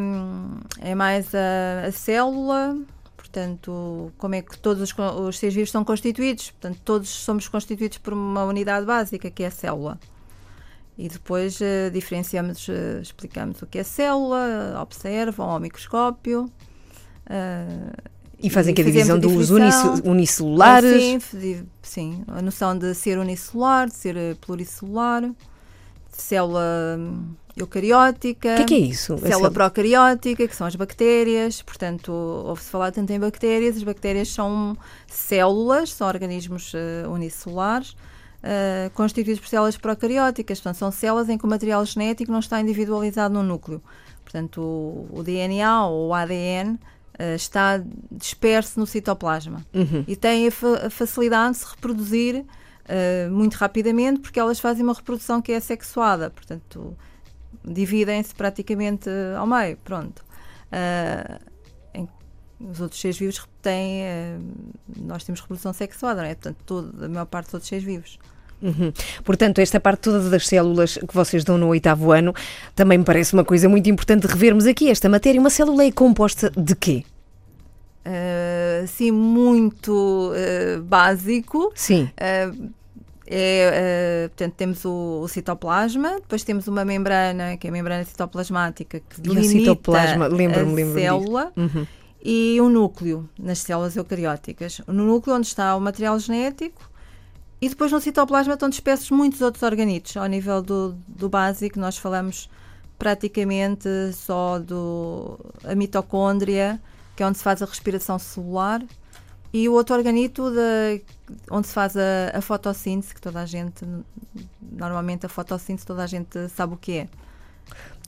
[0.81, 2.77] é mais a, a célula,
[3.31, 6.51] portanto, como é que todos os, os seres vivos são constituídos.
[6.51, 9.99] Portanto, todos somos constituídos por uma unidade básica, que é a célula.
[10.99, 16.51] E depois eh, diferenciamos, eh, explicamos o que é célula, observam ao microscópio.
[17.27, 17.93] eh,
[18.43, 19.51] E fazem que a divisão dos
[20.05, 21.03] unicelulares.
[21.03, 25.35] Sim, f- sim, a noção de ser unicelular, de ser pluricelular, de
[26.23, 26.63] célula
[27.57, 28.53] eucariótica.
[28.53, 29.17] O que é que é isso?
[29.19, 34.77] Célula procariótica, que são as bactérias, portanto, ouve-se falar tanto em bactérias, as bactérias são
[35.07, 37.97] células, são organismos eh, unicelulares,
[38.43, 42.61] eh, constituídos por células procarióticas, portanto, são células em que o material genético não está
[42.61, 43.83] individualizado no núcleo.
[44.25, 46.79] Portanto, o, o DNA ou o ADN
[47.19, 50.05] eh, está disperso no citoplasma Uhum.
[50.07, 52.45] e têm a, fa- a facilidade de se reproduzir
[52.89, 56.97] eh, muito rapidamente porque elas fazem uma reprodução que é sexuada, portanto
[57.65, 60.25] dividem-se praticamente eh, ao meio, pronto.
[60.73, 61.41] Ah,
[61.95, 62.09] em-
[62.61, 64.39] os outros seres vivos têm, eh,
[64.97, 66.35] nós temos reprodução sexuada, não é?
[66.35, 68.19] Portanto, todo, a maior parte dos outros seres vivos.
[68.63, 68.93] Uhum.
[69.25, 72.35] Portanto, esta parte toda das células que vocês dão no oitavo ano
[72.75, 74.91] também me parece uma coisa muito importante de revermos aqui.
[74.91, 77.05] Esta matéria, uma célula é composta de quê?
[78.05, 81.73] Ah, assim, muito ah, básico.
[81.75, 82.11] Sim.
[82.19, 82.53] Ah,
[83.33, 88.05] é, ah, portanto, temos o, o citoplasma, depois temos uma membrana, que é a membrana
[88.05, 90.95] citoplasmática, que E o delimita citoplasma, lembro-me, a lembro-me disso.
[90.95, 91.87] célula Uhum.
[92.23, 94.81] e um núcleo nas células eucarióticas.
[94.87, 96.91] No núcleo onde está o material genético
[97.61, 100.17] e depois no citoplasma estão dispersos muitos outros organitos.
[100.17, 102.49] Ao nível do, do básico, nós falamos
[102.99, 106.81] praticamente só do a mitocôndria,
[107.17, 108.83] que é onde se faz a respiração celular,
[109.53, 111.01] e o outro organito da-
[111.51, 113.85] onde se faz a, a fotossíntese, que toda a gente,
[114.61, 117.09] normalmente a fotossíntese toda a gente sabe o que é.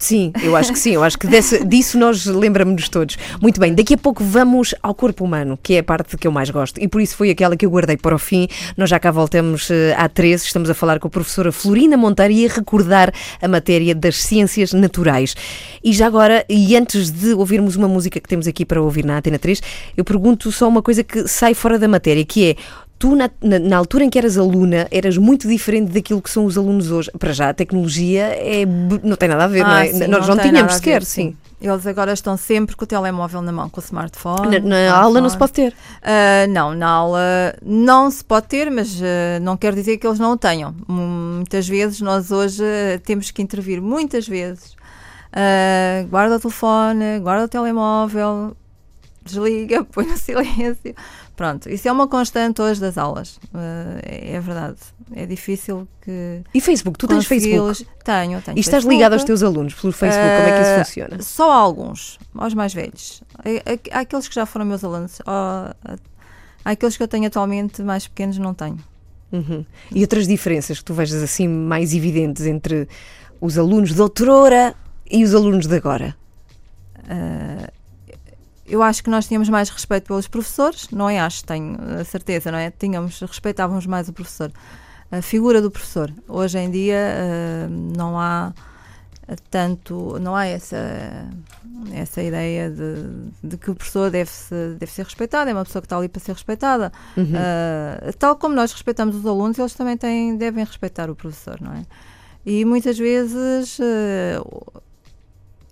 [0.02, 3.16] Sim, eu acho que sim, eu acho que dessa- disso nós lembramos-nos todos.
[3.40, 6.32] Muito bem, daqui a pouco vamos ao corpo humano, que é a parte que eu
[6.32, 8.48] mais gosto, e por isso foi aquela que eu guardei para o fim.
[8.76, 12.32] Nós já cá voltamos eh, à 13, estamos a falar com a professora Florina Monteiro
[12.32, 15.36] e a recordar a matéria das ciências naturais.
[15.84, 19.18] E já agora, e antes de ouvirmos uma música que temos aqui para ouvir na
[19.18, 19.62] Antena 3,
[19.96, 22.56] eu pergunto só uma coisa que sai fora da matéria, que é
[23.02, 26.44] Tu, na, na, na altura em que eras aluna, eras muito diferente daquilo que são
[26.44, 27.10] os alunos hoje.
[27.18, 29.92] Para já, a tecnologia é, não tem nada a ver, não Ah, é?
[29.92, 31.36] sim, Nós não, tem tínhamos sequer, ver, sim.
[31.60, 34.60] Eles agora estão sempre com o telemóvel na mão, com o smartphone.
[34.60, 35.74] Na, na aula não se pode ter.
[36.00, 40.20] Ah, não, na aula não se pode ter, mas ah, não quer dizer que eles
[40.20, 40.72] não o tenham.
[40.86, 44.76] Muitas vezes nós hoje ah, temos que intervir, muitas vezes.
[46.08, 48.56] Guarda o telefone, guarda o telemóvel,
[49.24, 50.94] desliga, põe no silêncio.
[51.34, 53.40] Pronto, isso é uma constante hoje das aulas.
[54.04, 54.76] É, é verdade.
[55.14, 56.42] É difícil que.
[56.54, 56.98] E Facebook?
[56.98, 57.86] Tu tens Facebook?
[58.04, 58.56] Tenho, tenho.
[58.56, 58.94] E estás Facebook.
[58.94, 60.36] ligado aos teus alunos pelo Facebook?
[60.36, 61.22] Como é que isso Ah, funciona?
[61.22, 63.22] Só alguns, aos mais velhos.
[63.38, 65.20] Há- Há aqueles que já foram meus alunos.
[65.26, 65.74] Há
[66.64, 68.78] há aqueles que eu tenho atualmente, mais pequenos, não tenho.
[69.32, 69.64] Uhum.
[69.90, 72.86] E outras diferenças que tu vejas assim mais evidentes entre
[73.40, 74.74] os alunos de outrora
[75.10, 76.14] e os alunos de agora?
[77.08, 77.70] Ah,
[78.72, 81.20] eu acho que nós tínhamos mais respeito pelos professores, não é?
[81.20, 82.70] Acho, tenho a certeza, não é?
[82.70, 84.50] Tínhamos, respeitávamos mais o professor.
[85.10, 86.10] A figura do professor.
[86.26, 88.54] Hoje em dia ah, não há
[89.50, 90.78] tanto, não há essa,
[91.92, 95.82] essa ideia de, de que o professor deve, -se, deve ser respeitado, é uma pessoa
[95.82, 96.90] que está ali para ser respeitada.
[97.14, 97.34] Uhum.
[97.36, 101.74] Ah, tal como nós respeitamos os alunos, eles também têm, devem respeitar o professor, não
[101.74, 101.82] é?
[102.46, 104.82] E muitas vezes ah,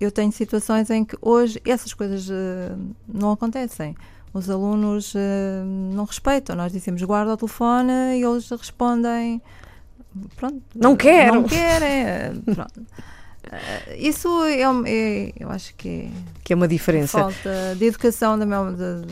[0.00, 3.94] eu tenho situações em que hoje essas coisas ah, não acontecem.
[4.32, 6.56] Os alunos ah, não respeitam.
[6.56, 9.40] Nós dizemos guarda o telefone e eles respondem
[10.36, 10.62] pronto.
[10.74, 11.34] Não quero.
[11.36, 12.40] Não querem.
[12.54, 12.82] Pronto.
[13.96, 16.10] Isso é, é- eu acho que é
[16.44, 17.18] Que é uma diferença.
[17.18, 19.02] falta de educação da maior, da,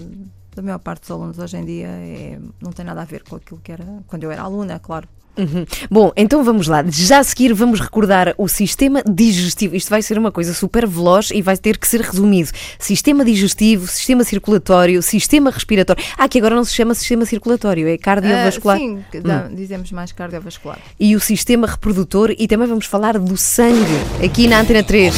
[0.54, 3.37] da maior parte dos alunos hoje em dia é- não tem nada a ver com
[3.37, 5.08] aquilo que era quando eu era aluna, claro.
[5.37, 5.64] Uhum.
[5.88, 6.84] Bom, então vamos lá.
[6.88, 9.76] Já a seguir vamos recordar o sistema digestivo.
[9.76, 12.50] Isto vai ser uma coisa super veloz e vai ter que ser resumido.
[12.76, 16.02] Sistema digestivo, sistema circulatório, sistema respiratório.
[16.18, 18.78] Ah, que agora não se chama sistema circulatório, é cardiovascular.
[18.78, 20.80] Ah, sim, dá- dizemos mais cardiovascular.
[20.98, 23.78] E o sistema reprodutor e também vamos falar do sangue
[24.24, 25.14] aqui na Antena 3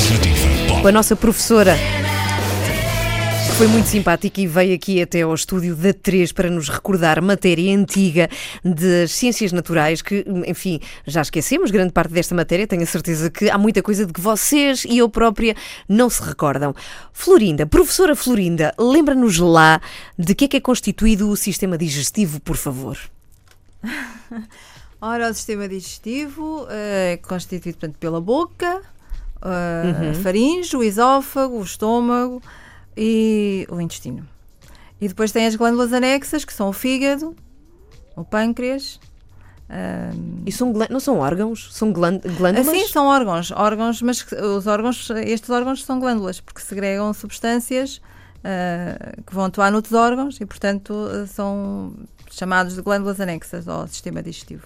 [0.82, 1.78] com a nossa professora.
[3.60, 7.76] Foi muito simpática e veio aqui até ao estúdio da 3 para nos recordar matéria
[7.76, 8.26] antiga
[8.64, 12.66] das ciências naturais que, enfim, já esquecemos grande parte desta matéria.
[12.66, 15.54] Tenho a certeza que há muita coisa de que vocês e eu própria
[15.86, 16.74] não se recordam.
[17.12, 19.78] Florinda, professora Florinda, lembra-nos lá
[20.18, 22.96] de que é que é constituído o sistema digestivo, por favor.
[25.02, 28.80] Ora, o sistema digestivo eh, é constituído portanto, pela boca,
[29.42, 32.40] a faringe, o esófago, o estômago
[33.02, 34.28] e o intestino.
[35.00, 37.34] E depois tem as glândulas anexas, que são o fígado,
[38.14, 39.00] o pâncreas.
[39.70, 41.70] ahm, E são, não são órgãos?
[41.72, 42.68] São glân- glândulas?
[42.68, 48.02] Assim são órgãos, órgãos, mas os órgãos, estes órgãos são glândulas, porque segregam substâncias
[48.44, 50.92] ah, que vão atuar noutros órgãos e, portanto,
[51.28, 51.94] são
[52.30, 54.64] chamados de glândulas anexas ao sistema digestivo.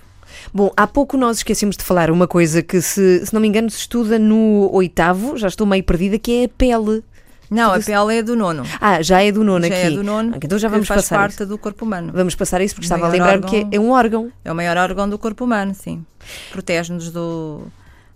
[0.53, 3.71] Bom, há pouco nós esquecemos de falar uma coisa que, se, se não me engano,
[3.71, 7.05] se estuda no oitavo, já estou meio perdida, que é a pele.
[7.51, 8.65] Não, a pele é do nono.
[8.81, 9.87] Ah, já é do nono Já aqui.
[9.87, 10.33] é do nono.
[10.35, 11.47] Ah, Então já que vamos faz passar parte isso.
[11.47, 12.13] do corpo humano.
[12.15, 13.71] Vamos passar isso porque O estava a lembrar que órgão.
[13.73, 14.33] é um órgão.
[14.45, 16.05] É o maior órgão do corpo humano, sim.
[16.53, 17.11] Protege-nos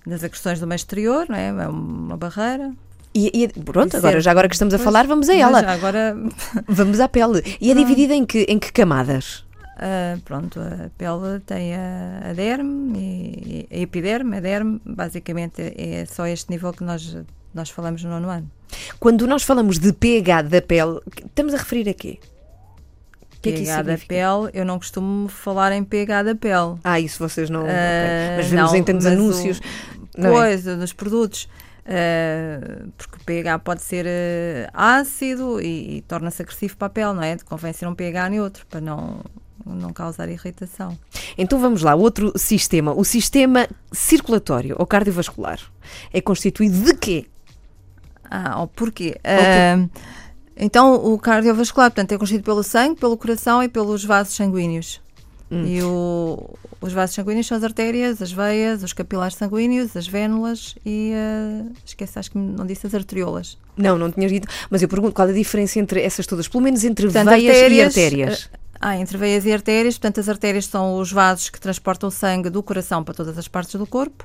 [0.07, 1.49] das agressões do meio exterior, não é?
[1.49, 2.73] É uma barreira.
[3.15, 5.61] E, e- pronto, agora, já agora que estamos a Pois, falar, vamos a ela.
[5.63, 6.17] já Agora,
[6.69, 7.43] Vamos à pele.
[7.61, 9.45] E é dividida em que, em que camadas?
[9.81, 14.37] ah, pronto, a pele tem a, a derme e, e a epiderme.
[14.37, 17.17] A derme, basicamente, é só este nível que nós,
[17.55, 18.51] nós falamos no nono ano.
[19.01, 22.19] Quando nós falamos de pH da pele, estamos a referir a quê?
[23.41, 26.77] Que é que pH da pele, eu não costumo falar em pH da pele.
[26.83, 27.63] Ah, isso vocês não.
[27.67, 29.61] Ah, Mas vemos não, em tantos mas o- anúncios.
[30.17, 30.33] não é?
[30.33, 31.49] coisa, dos produtos.
[31.91, 37.13] eh, porque o pH pode ser eh, ácido e, e torna-se agressivo para a pele,
[37.15, 37.37] não é?
[37.47, 39.25] Convém ser um pH neutro para não,
[39.65, 40.99] não causar irritação.
[41.39, 45.61] Então vamos lá, outro sistema, o sistema circulatório ou cardiovascular,
[46.13, 47.27] é constituído de quê?
[48.31, 49.17] Ah, o porquê?
[49.25, 49.77] Eh,
[50.57, 55.01] então, o cardiovascular, portanto, é constituído pelo sangue, pelo coração e pelos vasos sanguíneos.
[55.51, 55.65] Hum.
[55.67, 60.75] E o- os vasos sanguíneos são as artérias, as veias, os capilares sanguíneos, as vénulas
[60.85, 63.57] e, eh, esquece, acho que não disse as arteriolas.
[63.77, 66.85] Não, não tinhas dito, mas eu pergunto qual a diferença entre essas todas, pelo menos
[66.85, 68.51] entre Portanto, veias e artérias, artérias.
[68.81, 69.95] Ah, entre veias e artérias.
[69.97, 73.49] Portanto, as artérias são os vasos que transportam o sangue do coração para todas as
[73.49, 74.25] partes do corpo.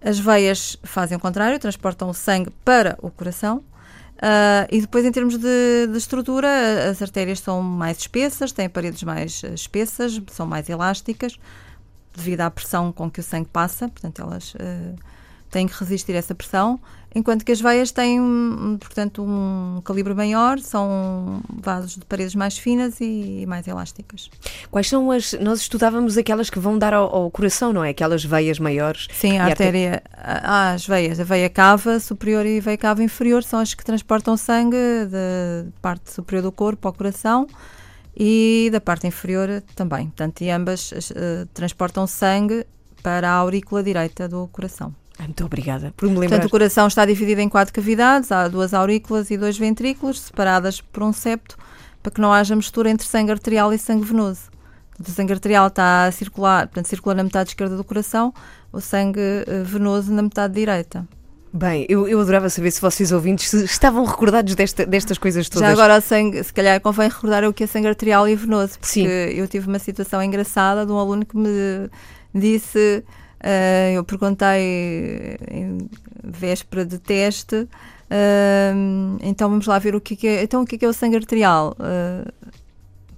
[0.00, 3.64] As veias fazem o contrário, transportam o sangue para o coração.
[4.20, 9.02] Ah, e depois, em termos de, de estrutura, as artérias são mais espessas, têm paredes
[9.02, 11.38] mais eh, espessas, são mais elásticas,
[12.14, 13.88] devido à pressão com que o sangue passa.
[13.88, 14.94] Portanto, elas eh,
[15.50, 16.78] têm que resistir a essa pressão,
[17.14, 18.20] enquanto que as veias têm,
[18.78, 24.30] portanto, um calibre maior, são vasos de paredes mais finas e mais elásticas.
[24.70, 25.32] Quais são as.
[25.40, 27.90] Nós estudávamos aquelas que vão dar ao, ao coração, não é?
[27.90, 29.08] Aquelas veias maiores.
[29.14, 33.42] Sim, a artéria, a- as veias, a veia cava superior e a veia cava inferior
[33.42, 34.76] são as que transportam sangue
[35.10, 37.46] da parte superior do corpo ao coração
[38.16, 40.06] e da parte inferior também.
[40.08, 42.66] Portanto, e ambas eh, transportam sangue
[43.02, 44.94] para a aurícula direita do coração.
[45.18, 46.28] Muito obrigada por me lembrar.
[46.28, 50.80] Portanto, o coração está dividido em quatro cavidades, há duas aurículas e dois ventrículos, separadas
[50.80, 51.56] por um septo,
[52.02, 54.42] para que não haja mistura entre sangue arterial e sangue venoso.
[55.00, 58.32] O sangue arterial está a circular, portanto, circula na metade esquerda do coração,
[58.72, 61.06] o sangue eh, venoso na metade direita.
[61.52, 65.66] Bem, eu, eu adorava saber se vocês ouvintes estavam recordados desta- destas coisas todas.
[65.68, 68.78] Já agora o sangue, se calhar convém recordar o que é sangue arterial e venoso,
[68.78, 69.06] porque Sim.
[69.06, 71.88] eu tive uma situação engraçada de um aluno que me
[72.34, 73.02] disse,
[73.40, 75.88] eh, eu perguntei em
[76.22, 77.68] véspera de teste,
[78.10, 78.72] eh,
[79.22, 80.88] então vamos lá ver o que é que é, então o que é, que é
[80.88, 81.76] o sangue arterial?
[81.80, 82.30] Eh,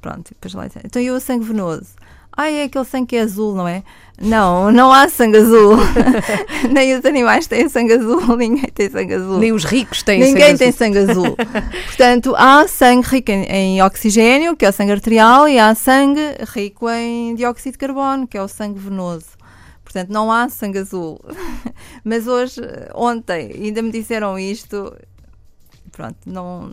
[0.00, 1.94] pronto, depois lá então e o sangue venoso?
[2.36, 3.82] Ah, é aquele sangue que é azul, não é?
[4.20, 5.76] Não, não há sangue azul.
[6.70, 9.38] Nem os animais têm sangue azul, ninguém tem sangue azul.
[9.38, 10.78] Nem os ricos têm Ninguém sangue tem azul.
[10.78, 11.36] sangue azul.
[11.86, 16.20] Portanto, há sangue rico em, em oxigênio, que é o sangue arterial, e há sangue
[16.54, 19.39] rico em dióxido de carbono, que é o sangue venoso.
[19.90, 21.20] Portanto, não há sangue azul.
[22.04, 22.60] Mas hoje,
[22.94, 24.96] ontem, ainda me disseram isto.
[25.90, 26.72] Pronto, não,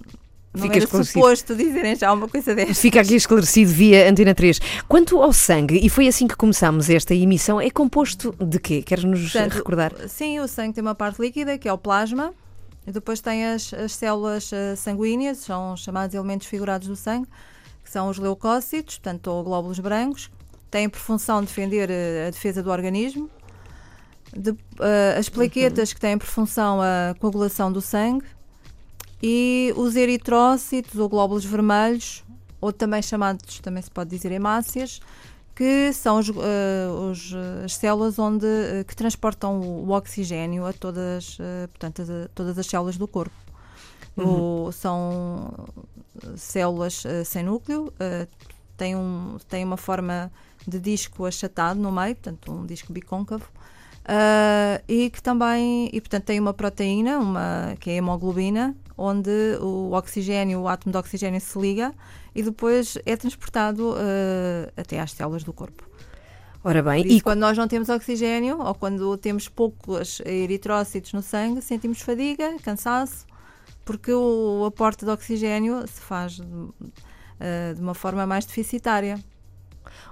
[0.53, 1.19] não Fica era esclarecido.
[1.19, 2.75] suposto dizerem já uma coisa desta.
[2.75, 4.60] Fica aqui esclarecido via Antena 3.
[4.88, 8.84] Quanto ao sangue, e foi assim que começámos esta emissão, é composto de quê?
[8.84, 9.93] Queres-nos recordar?
[10.08, 12.36] Sim, o sangue tem uma parte líquida, que é o plasma,
[12.86, 17.27] e depois tem as, as células eh, sanguíneas, são chamados elementos figurados do sangue,
[17.84, 20.30] que são os leucócitos, portanto, ou glóbulos brancos,
[20.69, 23.30] têm por função defender eh, a defesa do organismo.
[24.36, 28.25] De- eh, as plaquetas, que têm por função a coagulação do sangue,
[29.21, 32.23] e os eritrócitos, ou glóbulos vermelhos,
[32.62, 34.99] ou também chamados, também se pode dizer hemácias,
[35.56, 37.34] que são os, eh, os,
[37.65, 41.38] as células onde, eh, que transportam o, o oxigênio a todas,
[41.71, 43.36] portanto, a, todas as células do corpo.
[44.17, 45.53] O- são
[46.36, 47.93] células sem núcleo,
[48.75, 50.32] têm, um, têm uma forma
[50.67, 53.49] de disco achatado no meio, portanto, um disco bicôncavo.
[54.08, 59.58] Ah, e que também, e portanto tem uma proteína, uma, que é a hemoglobina, onde
[59.60, 61.93] o oxigênio, o átomo de oxigênio se liga
[62.34, 65.86] e depois é transportado ah, até às células do corpo.
[66.63, 71.21] Ora bem, isso, e quando nós não temos oxigênio ou quando temos poucos eritrócitos no
[71.21, 73.25] sangue, sentimos fadiga, cansaço,
[73.86, 76.41] porque o, aporte de oxigênio se faz
[77.39, 79.19] ah, de uma forma mais deficitária.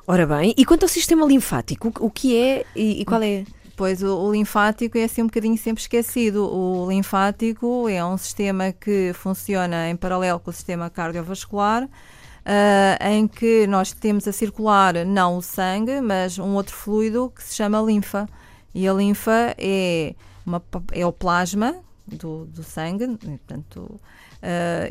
[0.08, 3.44] Ora bem, e quanto ao sistema linfático, o- que é e, e qual é?
[3.76, 6.46] Pois o, o linfático é assim um bocadinho sempre esquecido.
[6.50, 11.90] O linfático é um sistema que funciona em paralelo com o sistema cardiovascular,
[12.46, 17.44] ah, em que nós temos a circular não o sangue, mas um outro fluido que
[17.44, 18.30] se chama linfa.
[18.74, 20.14] E a linfa é,
[20.46, 20.62] uma,
[20.92, 21.76] é o plasma
[22.08, 24.00] do, do sangue, portanto,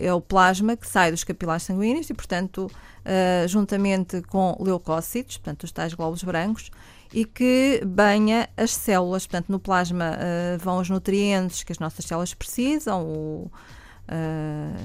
[0.01, 2.71] é o plasma que sai dos capilares sanguíneos e, portanto,
[3.05, 6.71] ah, juntamente com leucócitos, portanto, os tais glóbulos brancos,
[7.13, 9.27] e que banha as células.
[9.27, 13.51] Portanto, no plasma ah, vão os nutrientes que as nossas células precisam, o-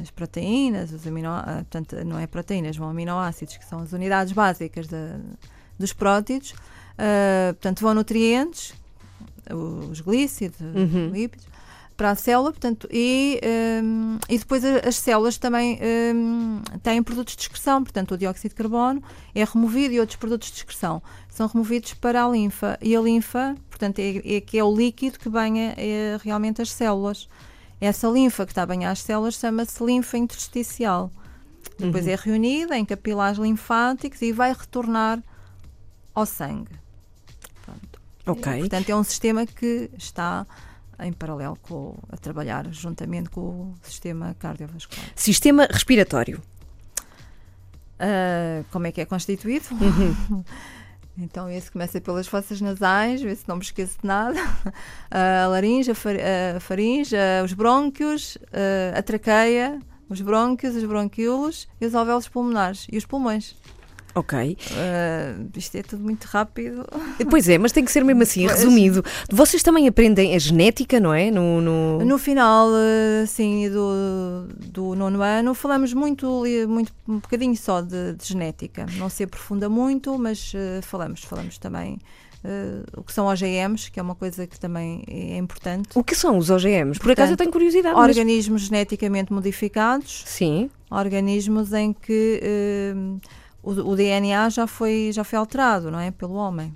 [0.02, 4.88] as proteínas, os amino, portanto, não é proteínas, vão aminoácidos, que são as unidades básicas
[4.88, 5.18] da-
[5.78, 6.54] dos prótidos.
[7.54, 8.74] Portanto, vão nutrientes,
[9.90, 11.08] os glícidos, Uhum.
[11.08, 11.48] os lípidos,
[12.00, 13.42] para a célula, portanto, e,
[13.84, 15.78] hum, e depois as células também
[16.16, 19.04] hum, têm produtos de excreção, portanto, o dióxido de carbono
[19.36, 22.80] é removido e outros produtos de excreção são removidos para a linfa.
[22.82, 26.72] E a linfa, portanto, é, é que é o líquido que banha é, realmente as
[26.72, 27.28] células.
[27.82, 31.12] Essa linfa que está a banhar as células chama-se linfa intersticial.
[31.78, 35.22] Depois é reunida em capilares linfáticos e vai retornar
[36.16, 36.72] ao sangue.
[37.66, 38.02] Pronto.
[38.26, 38.60] Ok.
[38.62, 40.48] Portanto, é um sistema que está
[41.02, 45.06] em paralelo com, a trabalhar juntamente com o sistema cardiovascular.
[45.16, 46.42] Sistema respiratório.
[48.00, 49.66] Ah, como é que é constituído?
[51.22, 54.40] Então, esse começa pelas fossas nasais, vê se não me esqueço de nada.
[55.12, 56.16] a laringe, a, far,
[56.56, 58.38] a faringe, a- os brônquios,
[58.94, 63.54] a, a traqueia, os brônquios, os bronquíolos e os alvéolos pulmonares e os pulmões.
[64.16, 64.58] Ok.
[64.74, 66.86] Ah, isto é tudo muito rápido.
[67.30, 68.60] Pois é, mas tem que ser mesmo assim, Pois.
[68.60, 69.04] resumido.
[69.32, 71.30] Vocês também aprendem a genética, não é?
[71.30, 77.56] No, no- No final, eh, assim, do, do nono ano, falamos muito, muito um bocadinho
[77.56, 78.86] só de, de genética.
[78.98, 82.00] Não se aprofunda muito, mas eh, falamos, falamos também
[82.44, 85.90] eh, o que são OGMs, que é uma coisa que também é importante.
[85.94, 87.00] O que são os OGMs?
[87.00, 87.96] Por acaso eu Portanto, tenho curiosidade.
[87.96, 90.70] mas- Organismos geneticamente modificados, Sim.
[90.90, 92.94] organismos em que eh,
[93.64, 96.12] o, o DNA já foi, já foi alterado, não é?
[96.12, 96.74] Pelo homem.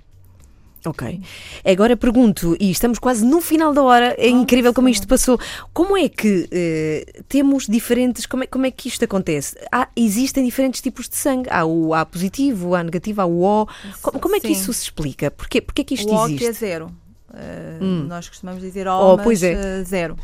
[0.86, 1.18] Ok.
[1.64, 5.40] Agora pergunto, e estamos quase no final da hora, é incrível como isto passou.
[5.72, 8.26] Como é que eh, temos diferentes.
[8.26, 9.56] Como é, como é que isto acontece?
[9.72, 11.48] Há- existem diferentes tipos de sangue.
[11.50, 13.66] Há o A positivo, o A negativo, há o O.
[14.02, 14.52] Como, como é que Sim.
[14.52, 15.30] isso se explica?
[15.30, 16.94] Porquê, porquê é que isto o O que é zero.
[17.32, 18.04] Eh, Hum.
[18.06, 19.52] Nós costumamos dizer Oh, O, mas pois é.
[19.80, 20.16] eh, zero.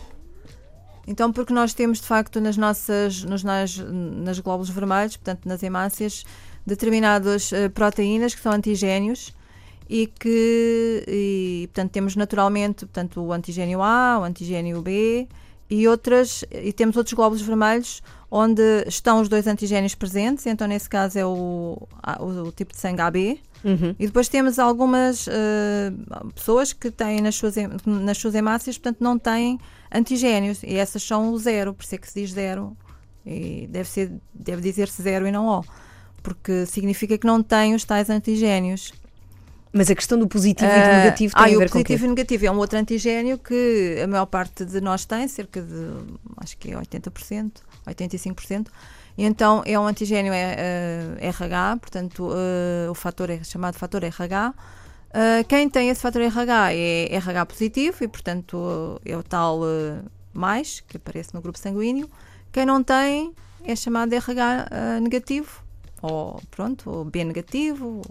[1.07, 5.63] Então, porque nós temos de facto nas nossas, nos, nas, nas glóbulos vermelhos, portanto nas
[5.63, 6.25] hemácias,
[6.67, 9.35] determinadas eh, proteínas que são antigénios
[9.89, 15.27] e que, e, portanto, temos naturalmente portanto, o antigênio A, o antigênio B
[15.69, 20.89] e outras, e temos outros glóbulos vermelhos onde estão os dois antigénios presentes, então nesse
[20.89, 21.89] caso é o,
[22.21, 23.41] o, o tipo de sangue AB.
[23.65, 23.95] Uhum.
[23.99, 25.93] E depois temos algumas eh,
[26.35, 29.59] pessoas que têm nas suas, nas suas hemácias, portanto, não têm
[29.93, 30.63] antigénios.
[30.63, 32.77] E essas são o zero, por isso é que se diz zero.
[33.27, 35.65] E deve, ser, deve dizer-se zero e não O.
[36.23, 38.93] Porque significa que não têm os tais antigénios.
[39.73, 41.71] Mas a questão do positivo e do Ah, negativo ah, tem e a o ver
[41.71, 44.81] com o positivo e o negativo é um outro antigênio que a maior parte de
[44.81, 45.91] nós tem, cerca de,
[46.39, 47.53] acho que é 80%,
[47.87, 48.67] 85%.
[49.17, 50.57] E então é um antigênio é,
[51.21, 54.55] eh, RH, portanto eh, o fator é chamado fator RH.
[55.11, 60.05] Uh, quem tem esse fator RH é RH positivo e, portanto, é o tal uh,
[60.33, 62.09] mais que aparece no grupo sanguíneo.
[62.53, 65.65] Quem não tem é chamado de RH uh, negativo,
[66.03, 68.03] ou pronto, ou B negativo.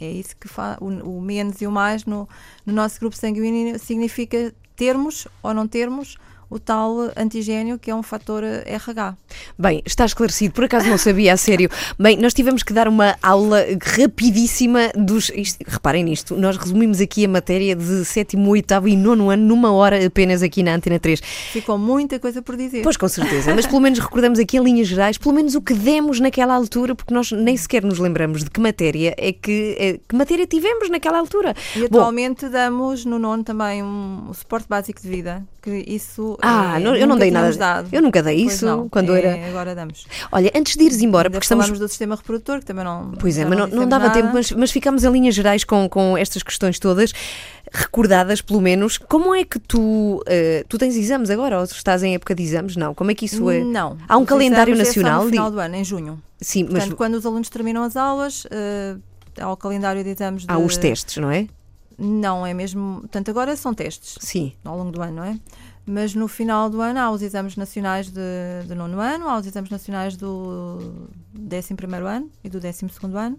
[0.00, 0.78] É isso que faz.
[0.80, 2.28] O, o menos e o mais no,
[2.66, 6.16] no nosso grupo sanguíneo significa termos ou não termos
[6.52, 9.16] o tal antigênio que é um fator RH.
[9.58, 11.70] Bem, está esclarecido, por acaso não sabia, a sério.
[11.98, 13.64] Bem, nós tivemos que dar uma aula
[14.12, 15.30] rapidíssima dos.
[15.34, 19.72] isto- reparem nisto, nós resumimos aqui a matéria de sétimo, oitavo e nono ano numa
[19.72, 21.20] hora apenas aqui na Antena 3.
[21.52, 22.82] Ficou muita coisa por dizer.
[22.82, 25.72] Pois com certeza, mas pelo menos recordamos aqui em linhas gerais, pelo menos o que
[25.74, 30.00] demos naquela altura, porque nós nem sequer nos lembramos de que matéria é que, é-
[30.08, 31.54] que matéria tivemos naquela altura.
[31.74, 36.78] E Bom, atualmente damos no nono também um, suporte básico de vida, que isso Ah,
[36.78, 37.88] é, não- eu não dei nada- Dado.
[37.92, 40.04] eu nunca dei Pois isso não, quando é, era- Agora damos.
[40.32, 43.12] olha, antes de ires embora, Ainda porque estamos do sistema reprodutor, que também não.
[43.12, 44.20] Pois é, mas não, não dava nada.
[44.20, 47.12] tempo, mas, mas ficámos em linhas gerais com, com estas questões todas,
[47.72, 48.98] recordadas pelo menos.
[48.98, 50.22] Como é que tu.
[50.26, 52.76] eh, tu tens exames agora ou estás em época de exames?
[52.76, 52.94] Não.
[52.94, 53.60] Como é que isso é?
[53.60, 53.96] Não.
[54.08, 56.20] Há um calendário é nacional No de- final do ano, em junho.
[56.40, 58.96] Sim, mas Portanto, quando os alunos terminam as aulas, eh,
[59.40, 60.44] há o calendário de exames.
[60.48, 61.46] há de- os testes, não é?
[62.04, 63.00] Não, é mesmo.
[63.00, 64.18] Portanto, agora são testes.
[64.20, 64.52] Sim.
[64.64, 65.38] ao longo do ano, não é?
[65.86, 69.46] Mas no final do ano há os exames nacionais de, de nono ano, há os
[69.46, 73.38] exames nacionais do 11 primeiro ano e do 12 segundo ano.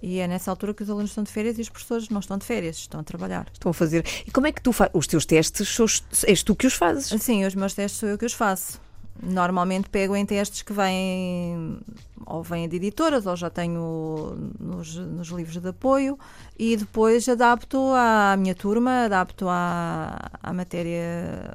[0.00, 2.38] E é nessa altura que os alunos estão de férias e os professores não estão
[2.38, 3.48] de férias, estão a trabalhar.
[3.52, 4.04] Estão a fazer.
[4.26, 4.92] E como é que tu fazes?
[4.94, 5.78] Os teus testes
[6.26, 7.20] és tu que os fazes?
[7.22, 8.80] Sim, os meus testes sou eu que os faço.
[9.20, 11.78] Normalmente pego em testes que vêm
[12.24, 16.18] ou vêm de editoras ou já tenho nos, nos livros de apoio
[16.58, 21.54] e depois adapto à minha turma, adapto à, à matéria,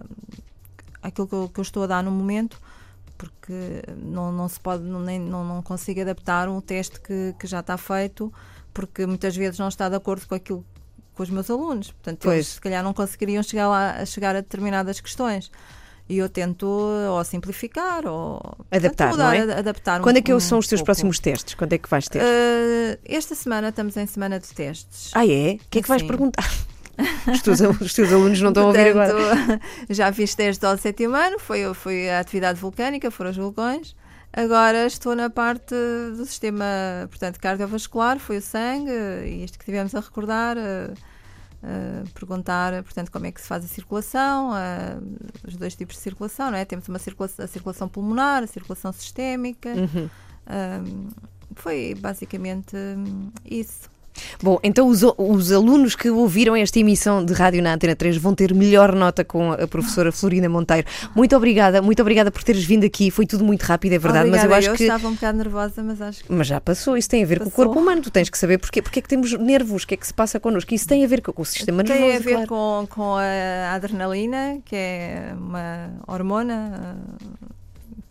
[1.02, 2.60] aquilo que eu, que eu estou a dar no momento,
[3.18, 7.48] porque não, não se pode, não, nem, não, não consigo adaptar um teste que, que
[7.48, 8.32] já está feito,
[8.74, 10.66] porque muitas vezes não está de acordo com aquilo
[11.18, 11.92] com os meus alunos.
[11.92, 12.36] Portanto, Pois.
[12.36, 15.52] eles se calhar não conseguiriam chegar lá a chegar a determinadas questões.
[16.10, 18.40] E eu tento ou simplificar ou
[18.72, 19.60] Adaptar, portanto, mudar, não é?
[19.60, 20.86] adaptar um- Quando é que um são os teus pouco.
[20.86, 21.54] próximos testes?
[21.54, 22.22] Quando é que vais ter?
[22.22, 25.12] Uh, esta semana estamos em semana de testes.
[25.14, 25.54] ah, é?
[25.56, 26.08] O que é que vais sim.
[26.08, 26.50] perguntar?
[27.32, 29.14] Os teus, os teus alunos não estão a ouvir agora.
[29.14, 33.96] Portanto, Já fiz testes ao sétimo ano, foi, foi a atividade vulcânica, foram os vulcões.
[34.34, 35.76] Agora estou na parte
[36.16, 36.66] do sistema
[37.10, 38.92] portanto, cardiovascular, foi o sangue,
[39.26, 40.90] e isto que tivemos a recordar, eh,
[42.14, 45.00] perguntar portanto, como é que se faz a circulação, eh,
[45.48, 46.66] os dois tipos de circulação, não é?
[46.66, 49.70] Temos uma circulação, a circulação pulmonar, a circulação sistémica.
[49.70, 50.10] Uhum.
[50.50, 51.10] Um,
[51.56, 53.90] foi basicamente hum, isso.
[54.42, 58.34] Bom, então os, os alunos que ouviram esta emissão de rádio na Antena 3 vão
[58.34, 60.88] ter melhor nota com a professora Florina Monteiro.
[61.16, 63.12] Muito obrigada, muito obrigada por teres vindo aqui.
[63.12, 64.84] Foi tudo muito rápido, é verdade, Obrigada, mas eu acho que.
[64.84, 67.46] estava um bocado nervosa, mas acho que Mas já passou, isso tem a ver com
[67.46, 67.66] o Passou.
[67.66, 68.02] corpo humano.
[68.02, 70.14] Tu tens que saber porque, porque é que temos nervos, o que é que se
[70.14, 70.74] passa connosco.
[70.74, 72.16] Isso tem a ver com o sistema tem nervoso.
[72.16, 72.48] a ver claro.
[72.48, 76.98] com, com a adrenalina, que é uma hormona.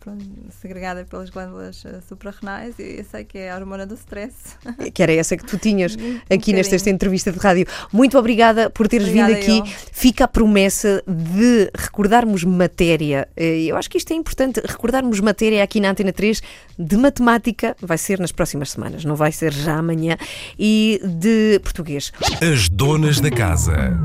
[0.07, 0.25] Pronto,
[0.61, 4.35] segregada pelas glândulas uh, suprarrenais e eu sei que é a hormona do stress.
[4.93, 6.95] Que era essa que tu tinhas Um aqui nesta esta bocadinho.
[6.95, 7.65] entrevista de rádio.
[7.91, 9.59] Muito obrigada por teres Obrigada vindo aqui.
[9.59, 9.75] eu.
[9.91, 13.27] Fica a promessa de recordarmos matéria.
[13.35, 16.41] Eh, Eu acho que isto é importante, recordarmos matéria aqui na Antena 3
[16.79, 20.15] de matemática, vai ser nas próximas semanas, não vai ser já amanhã,
[20.57, 22.11] e de português.
[22.41, 23.97] As donas da casa.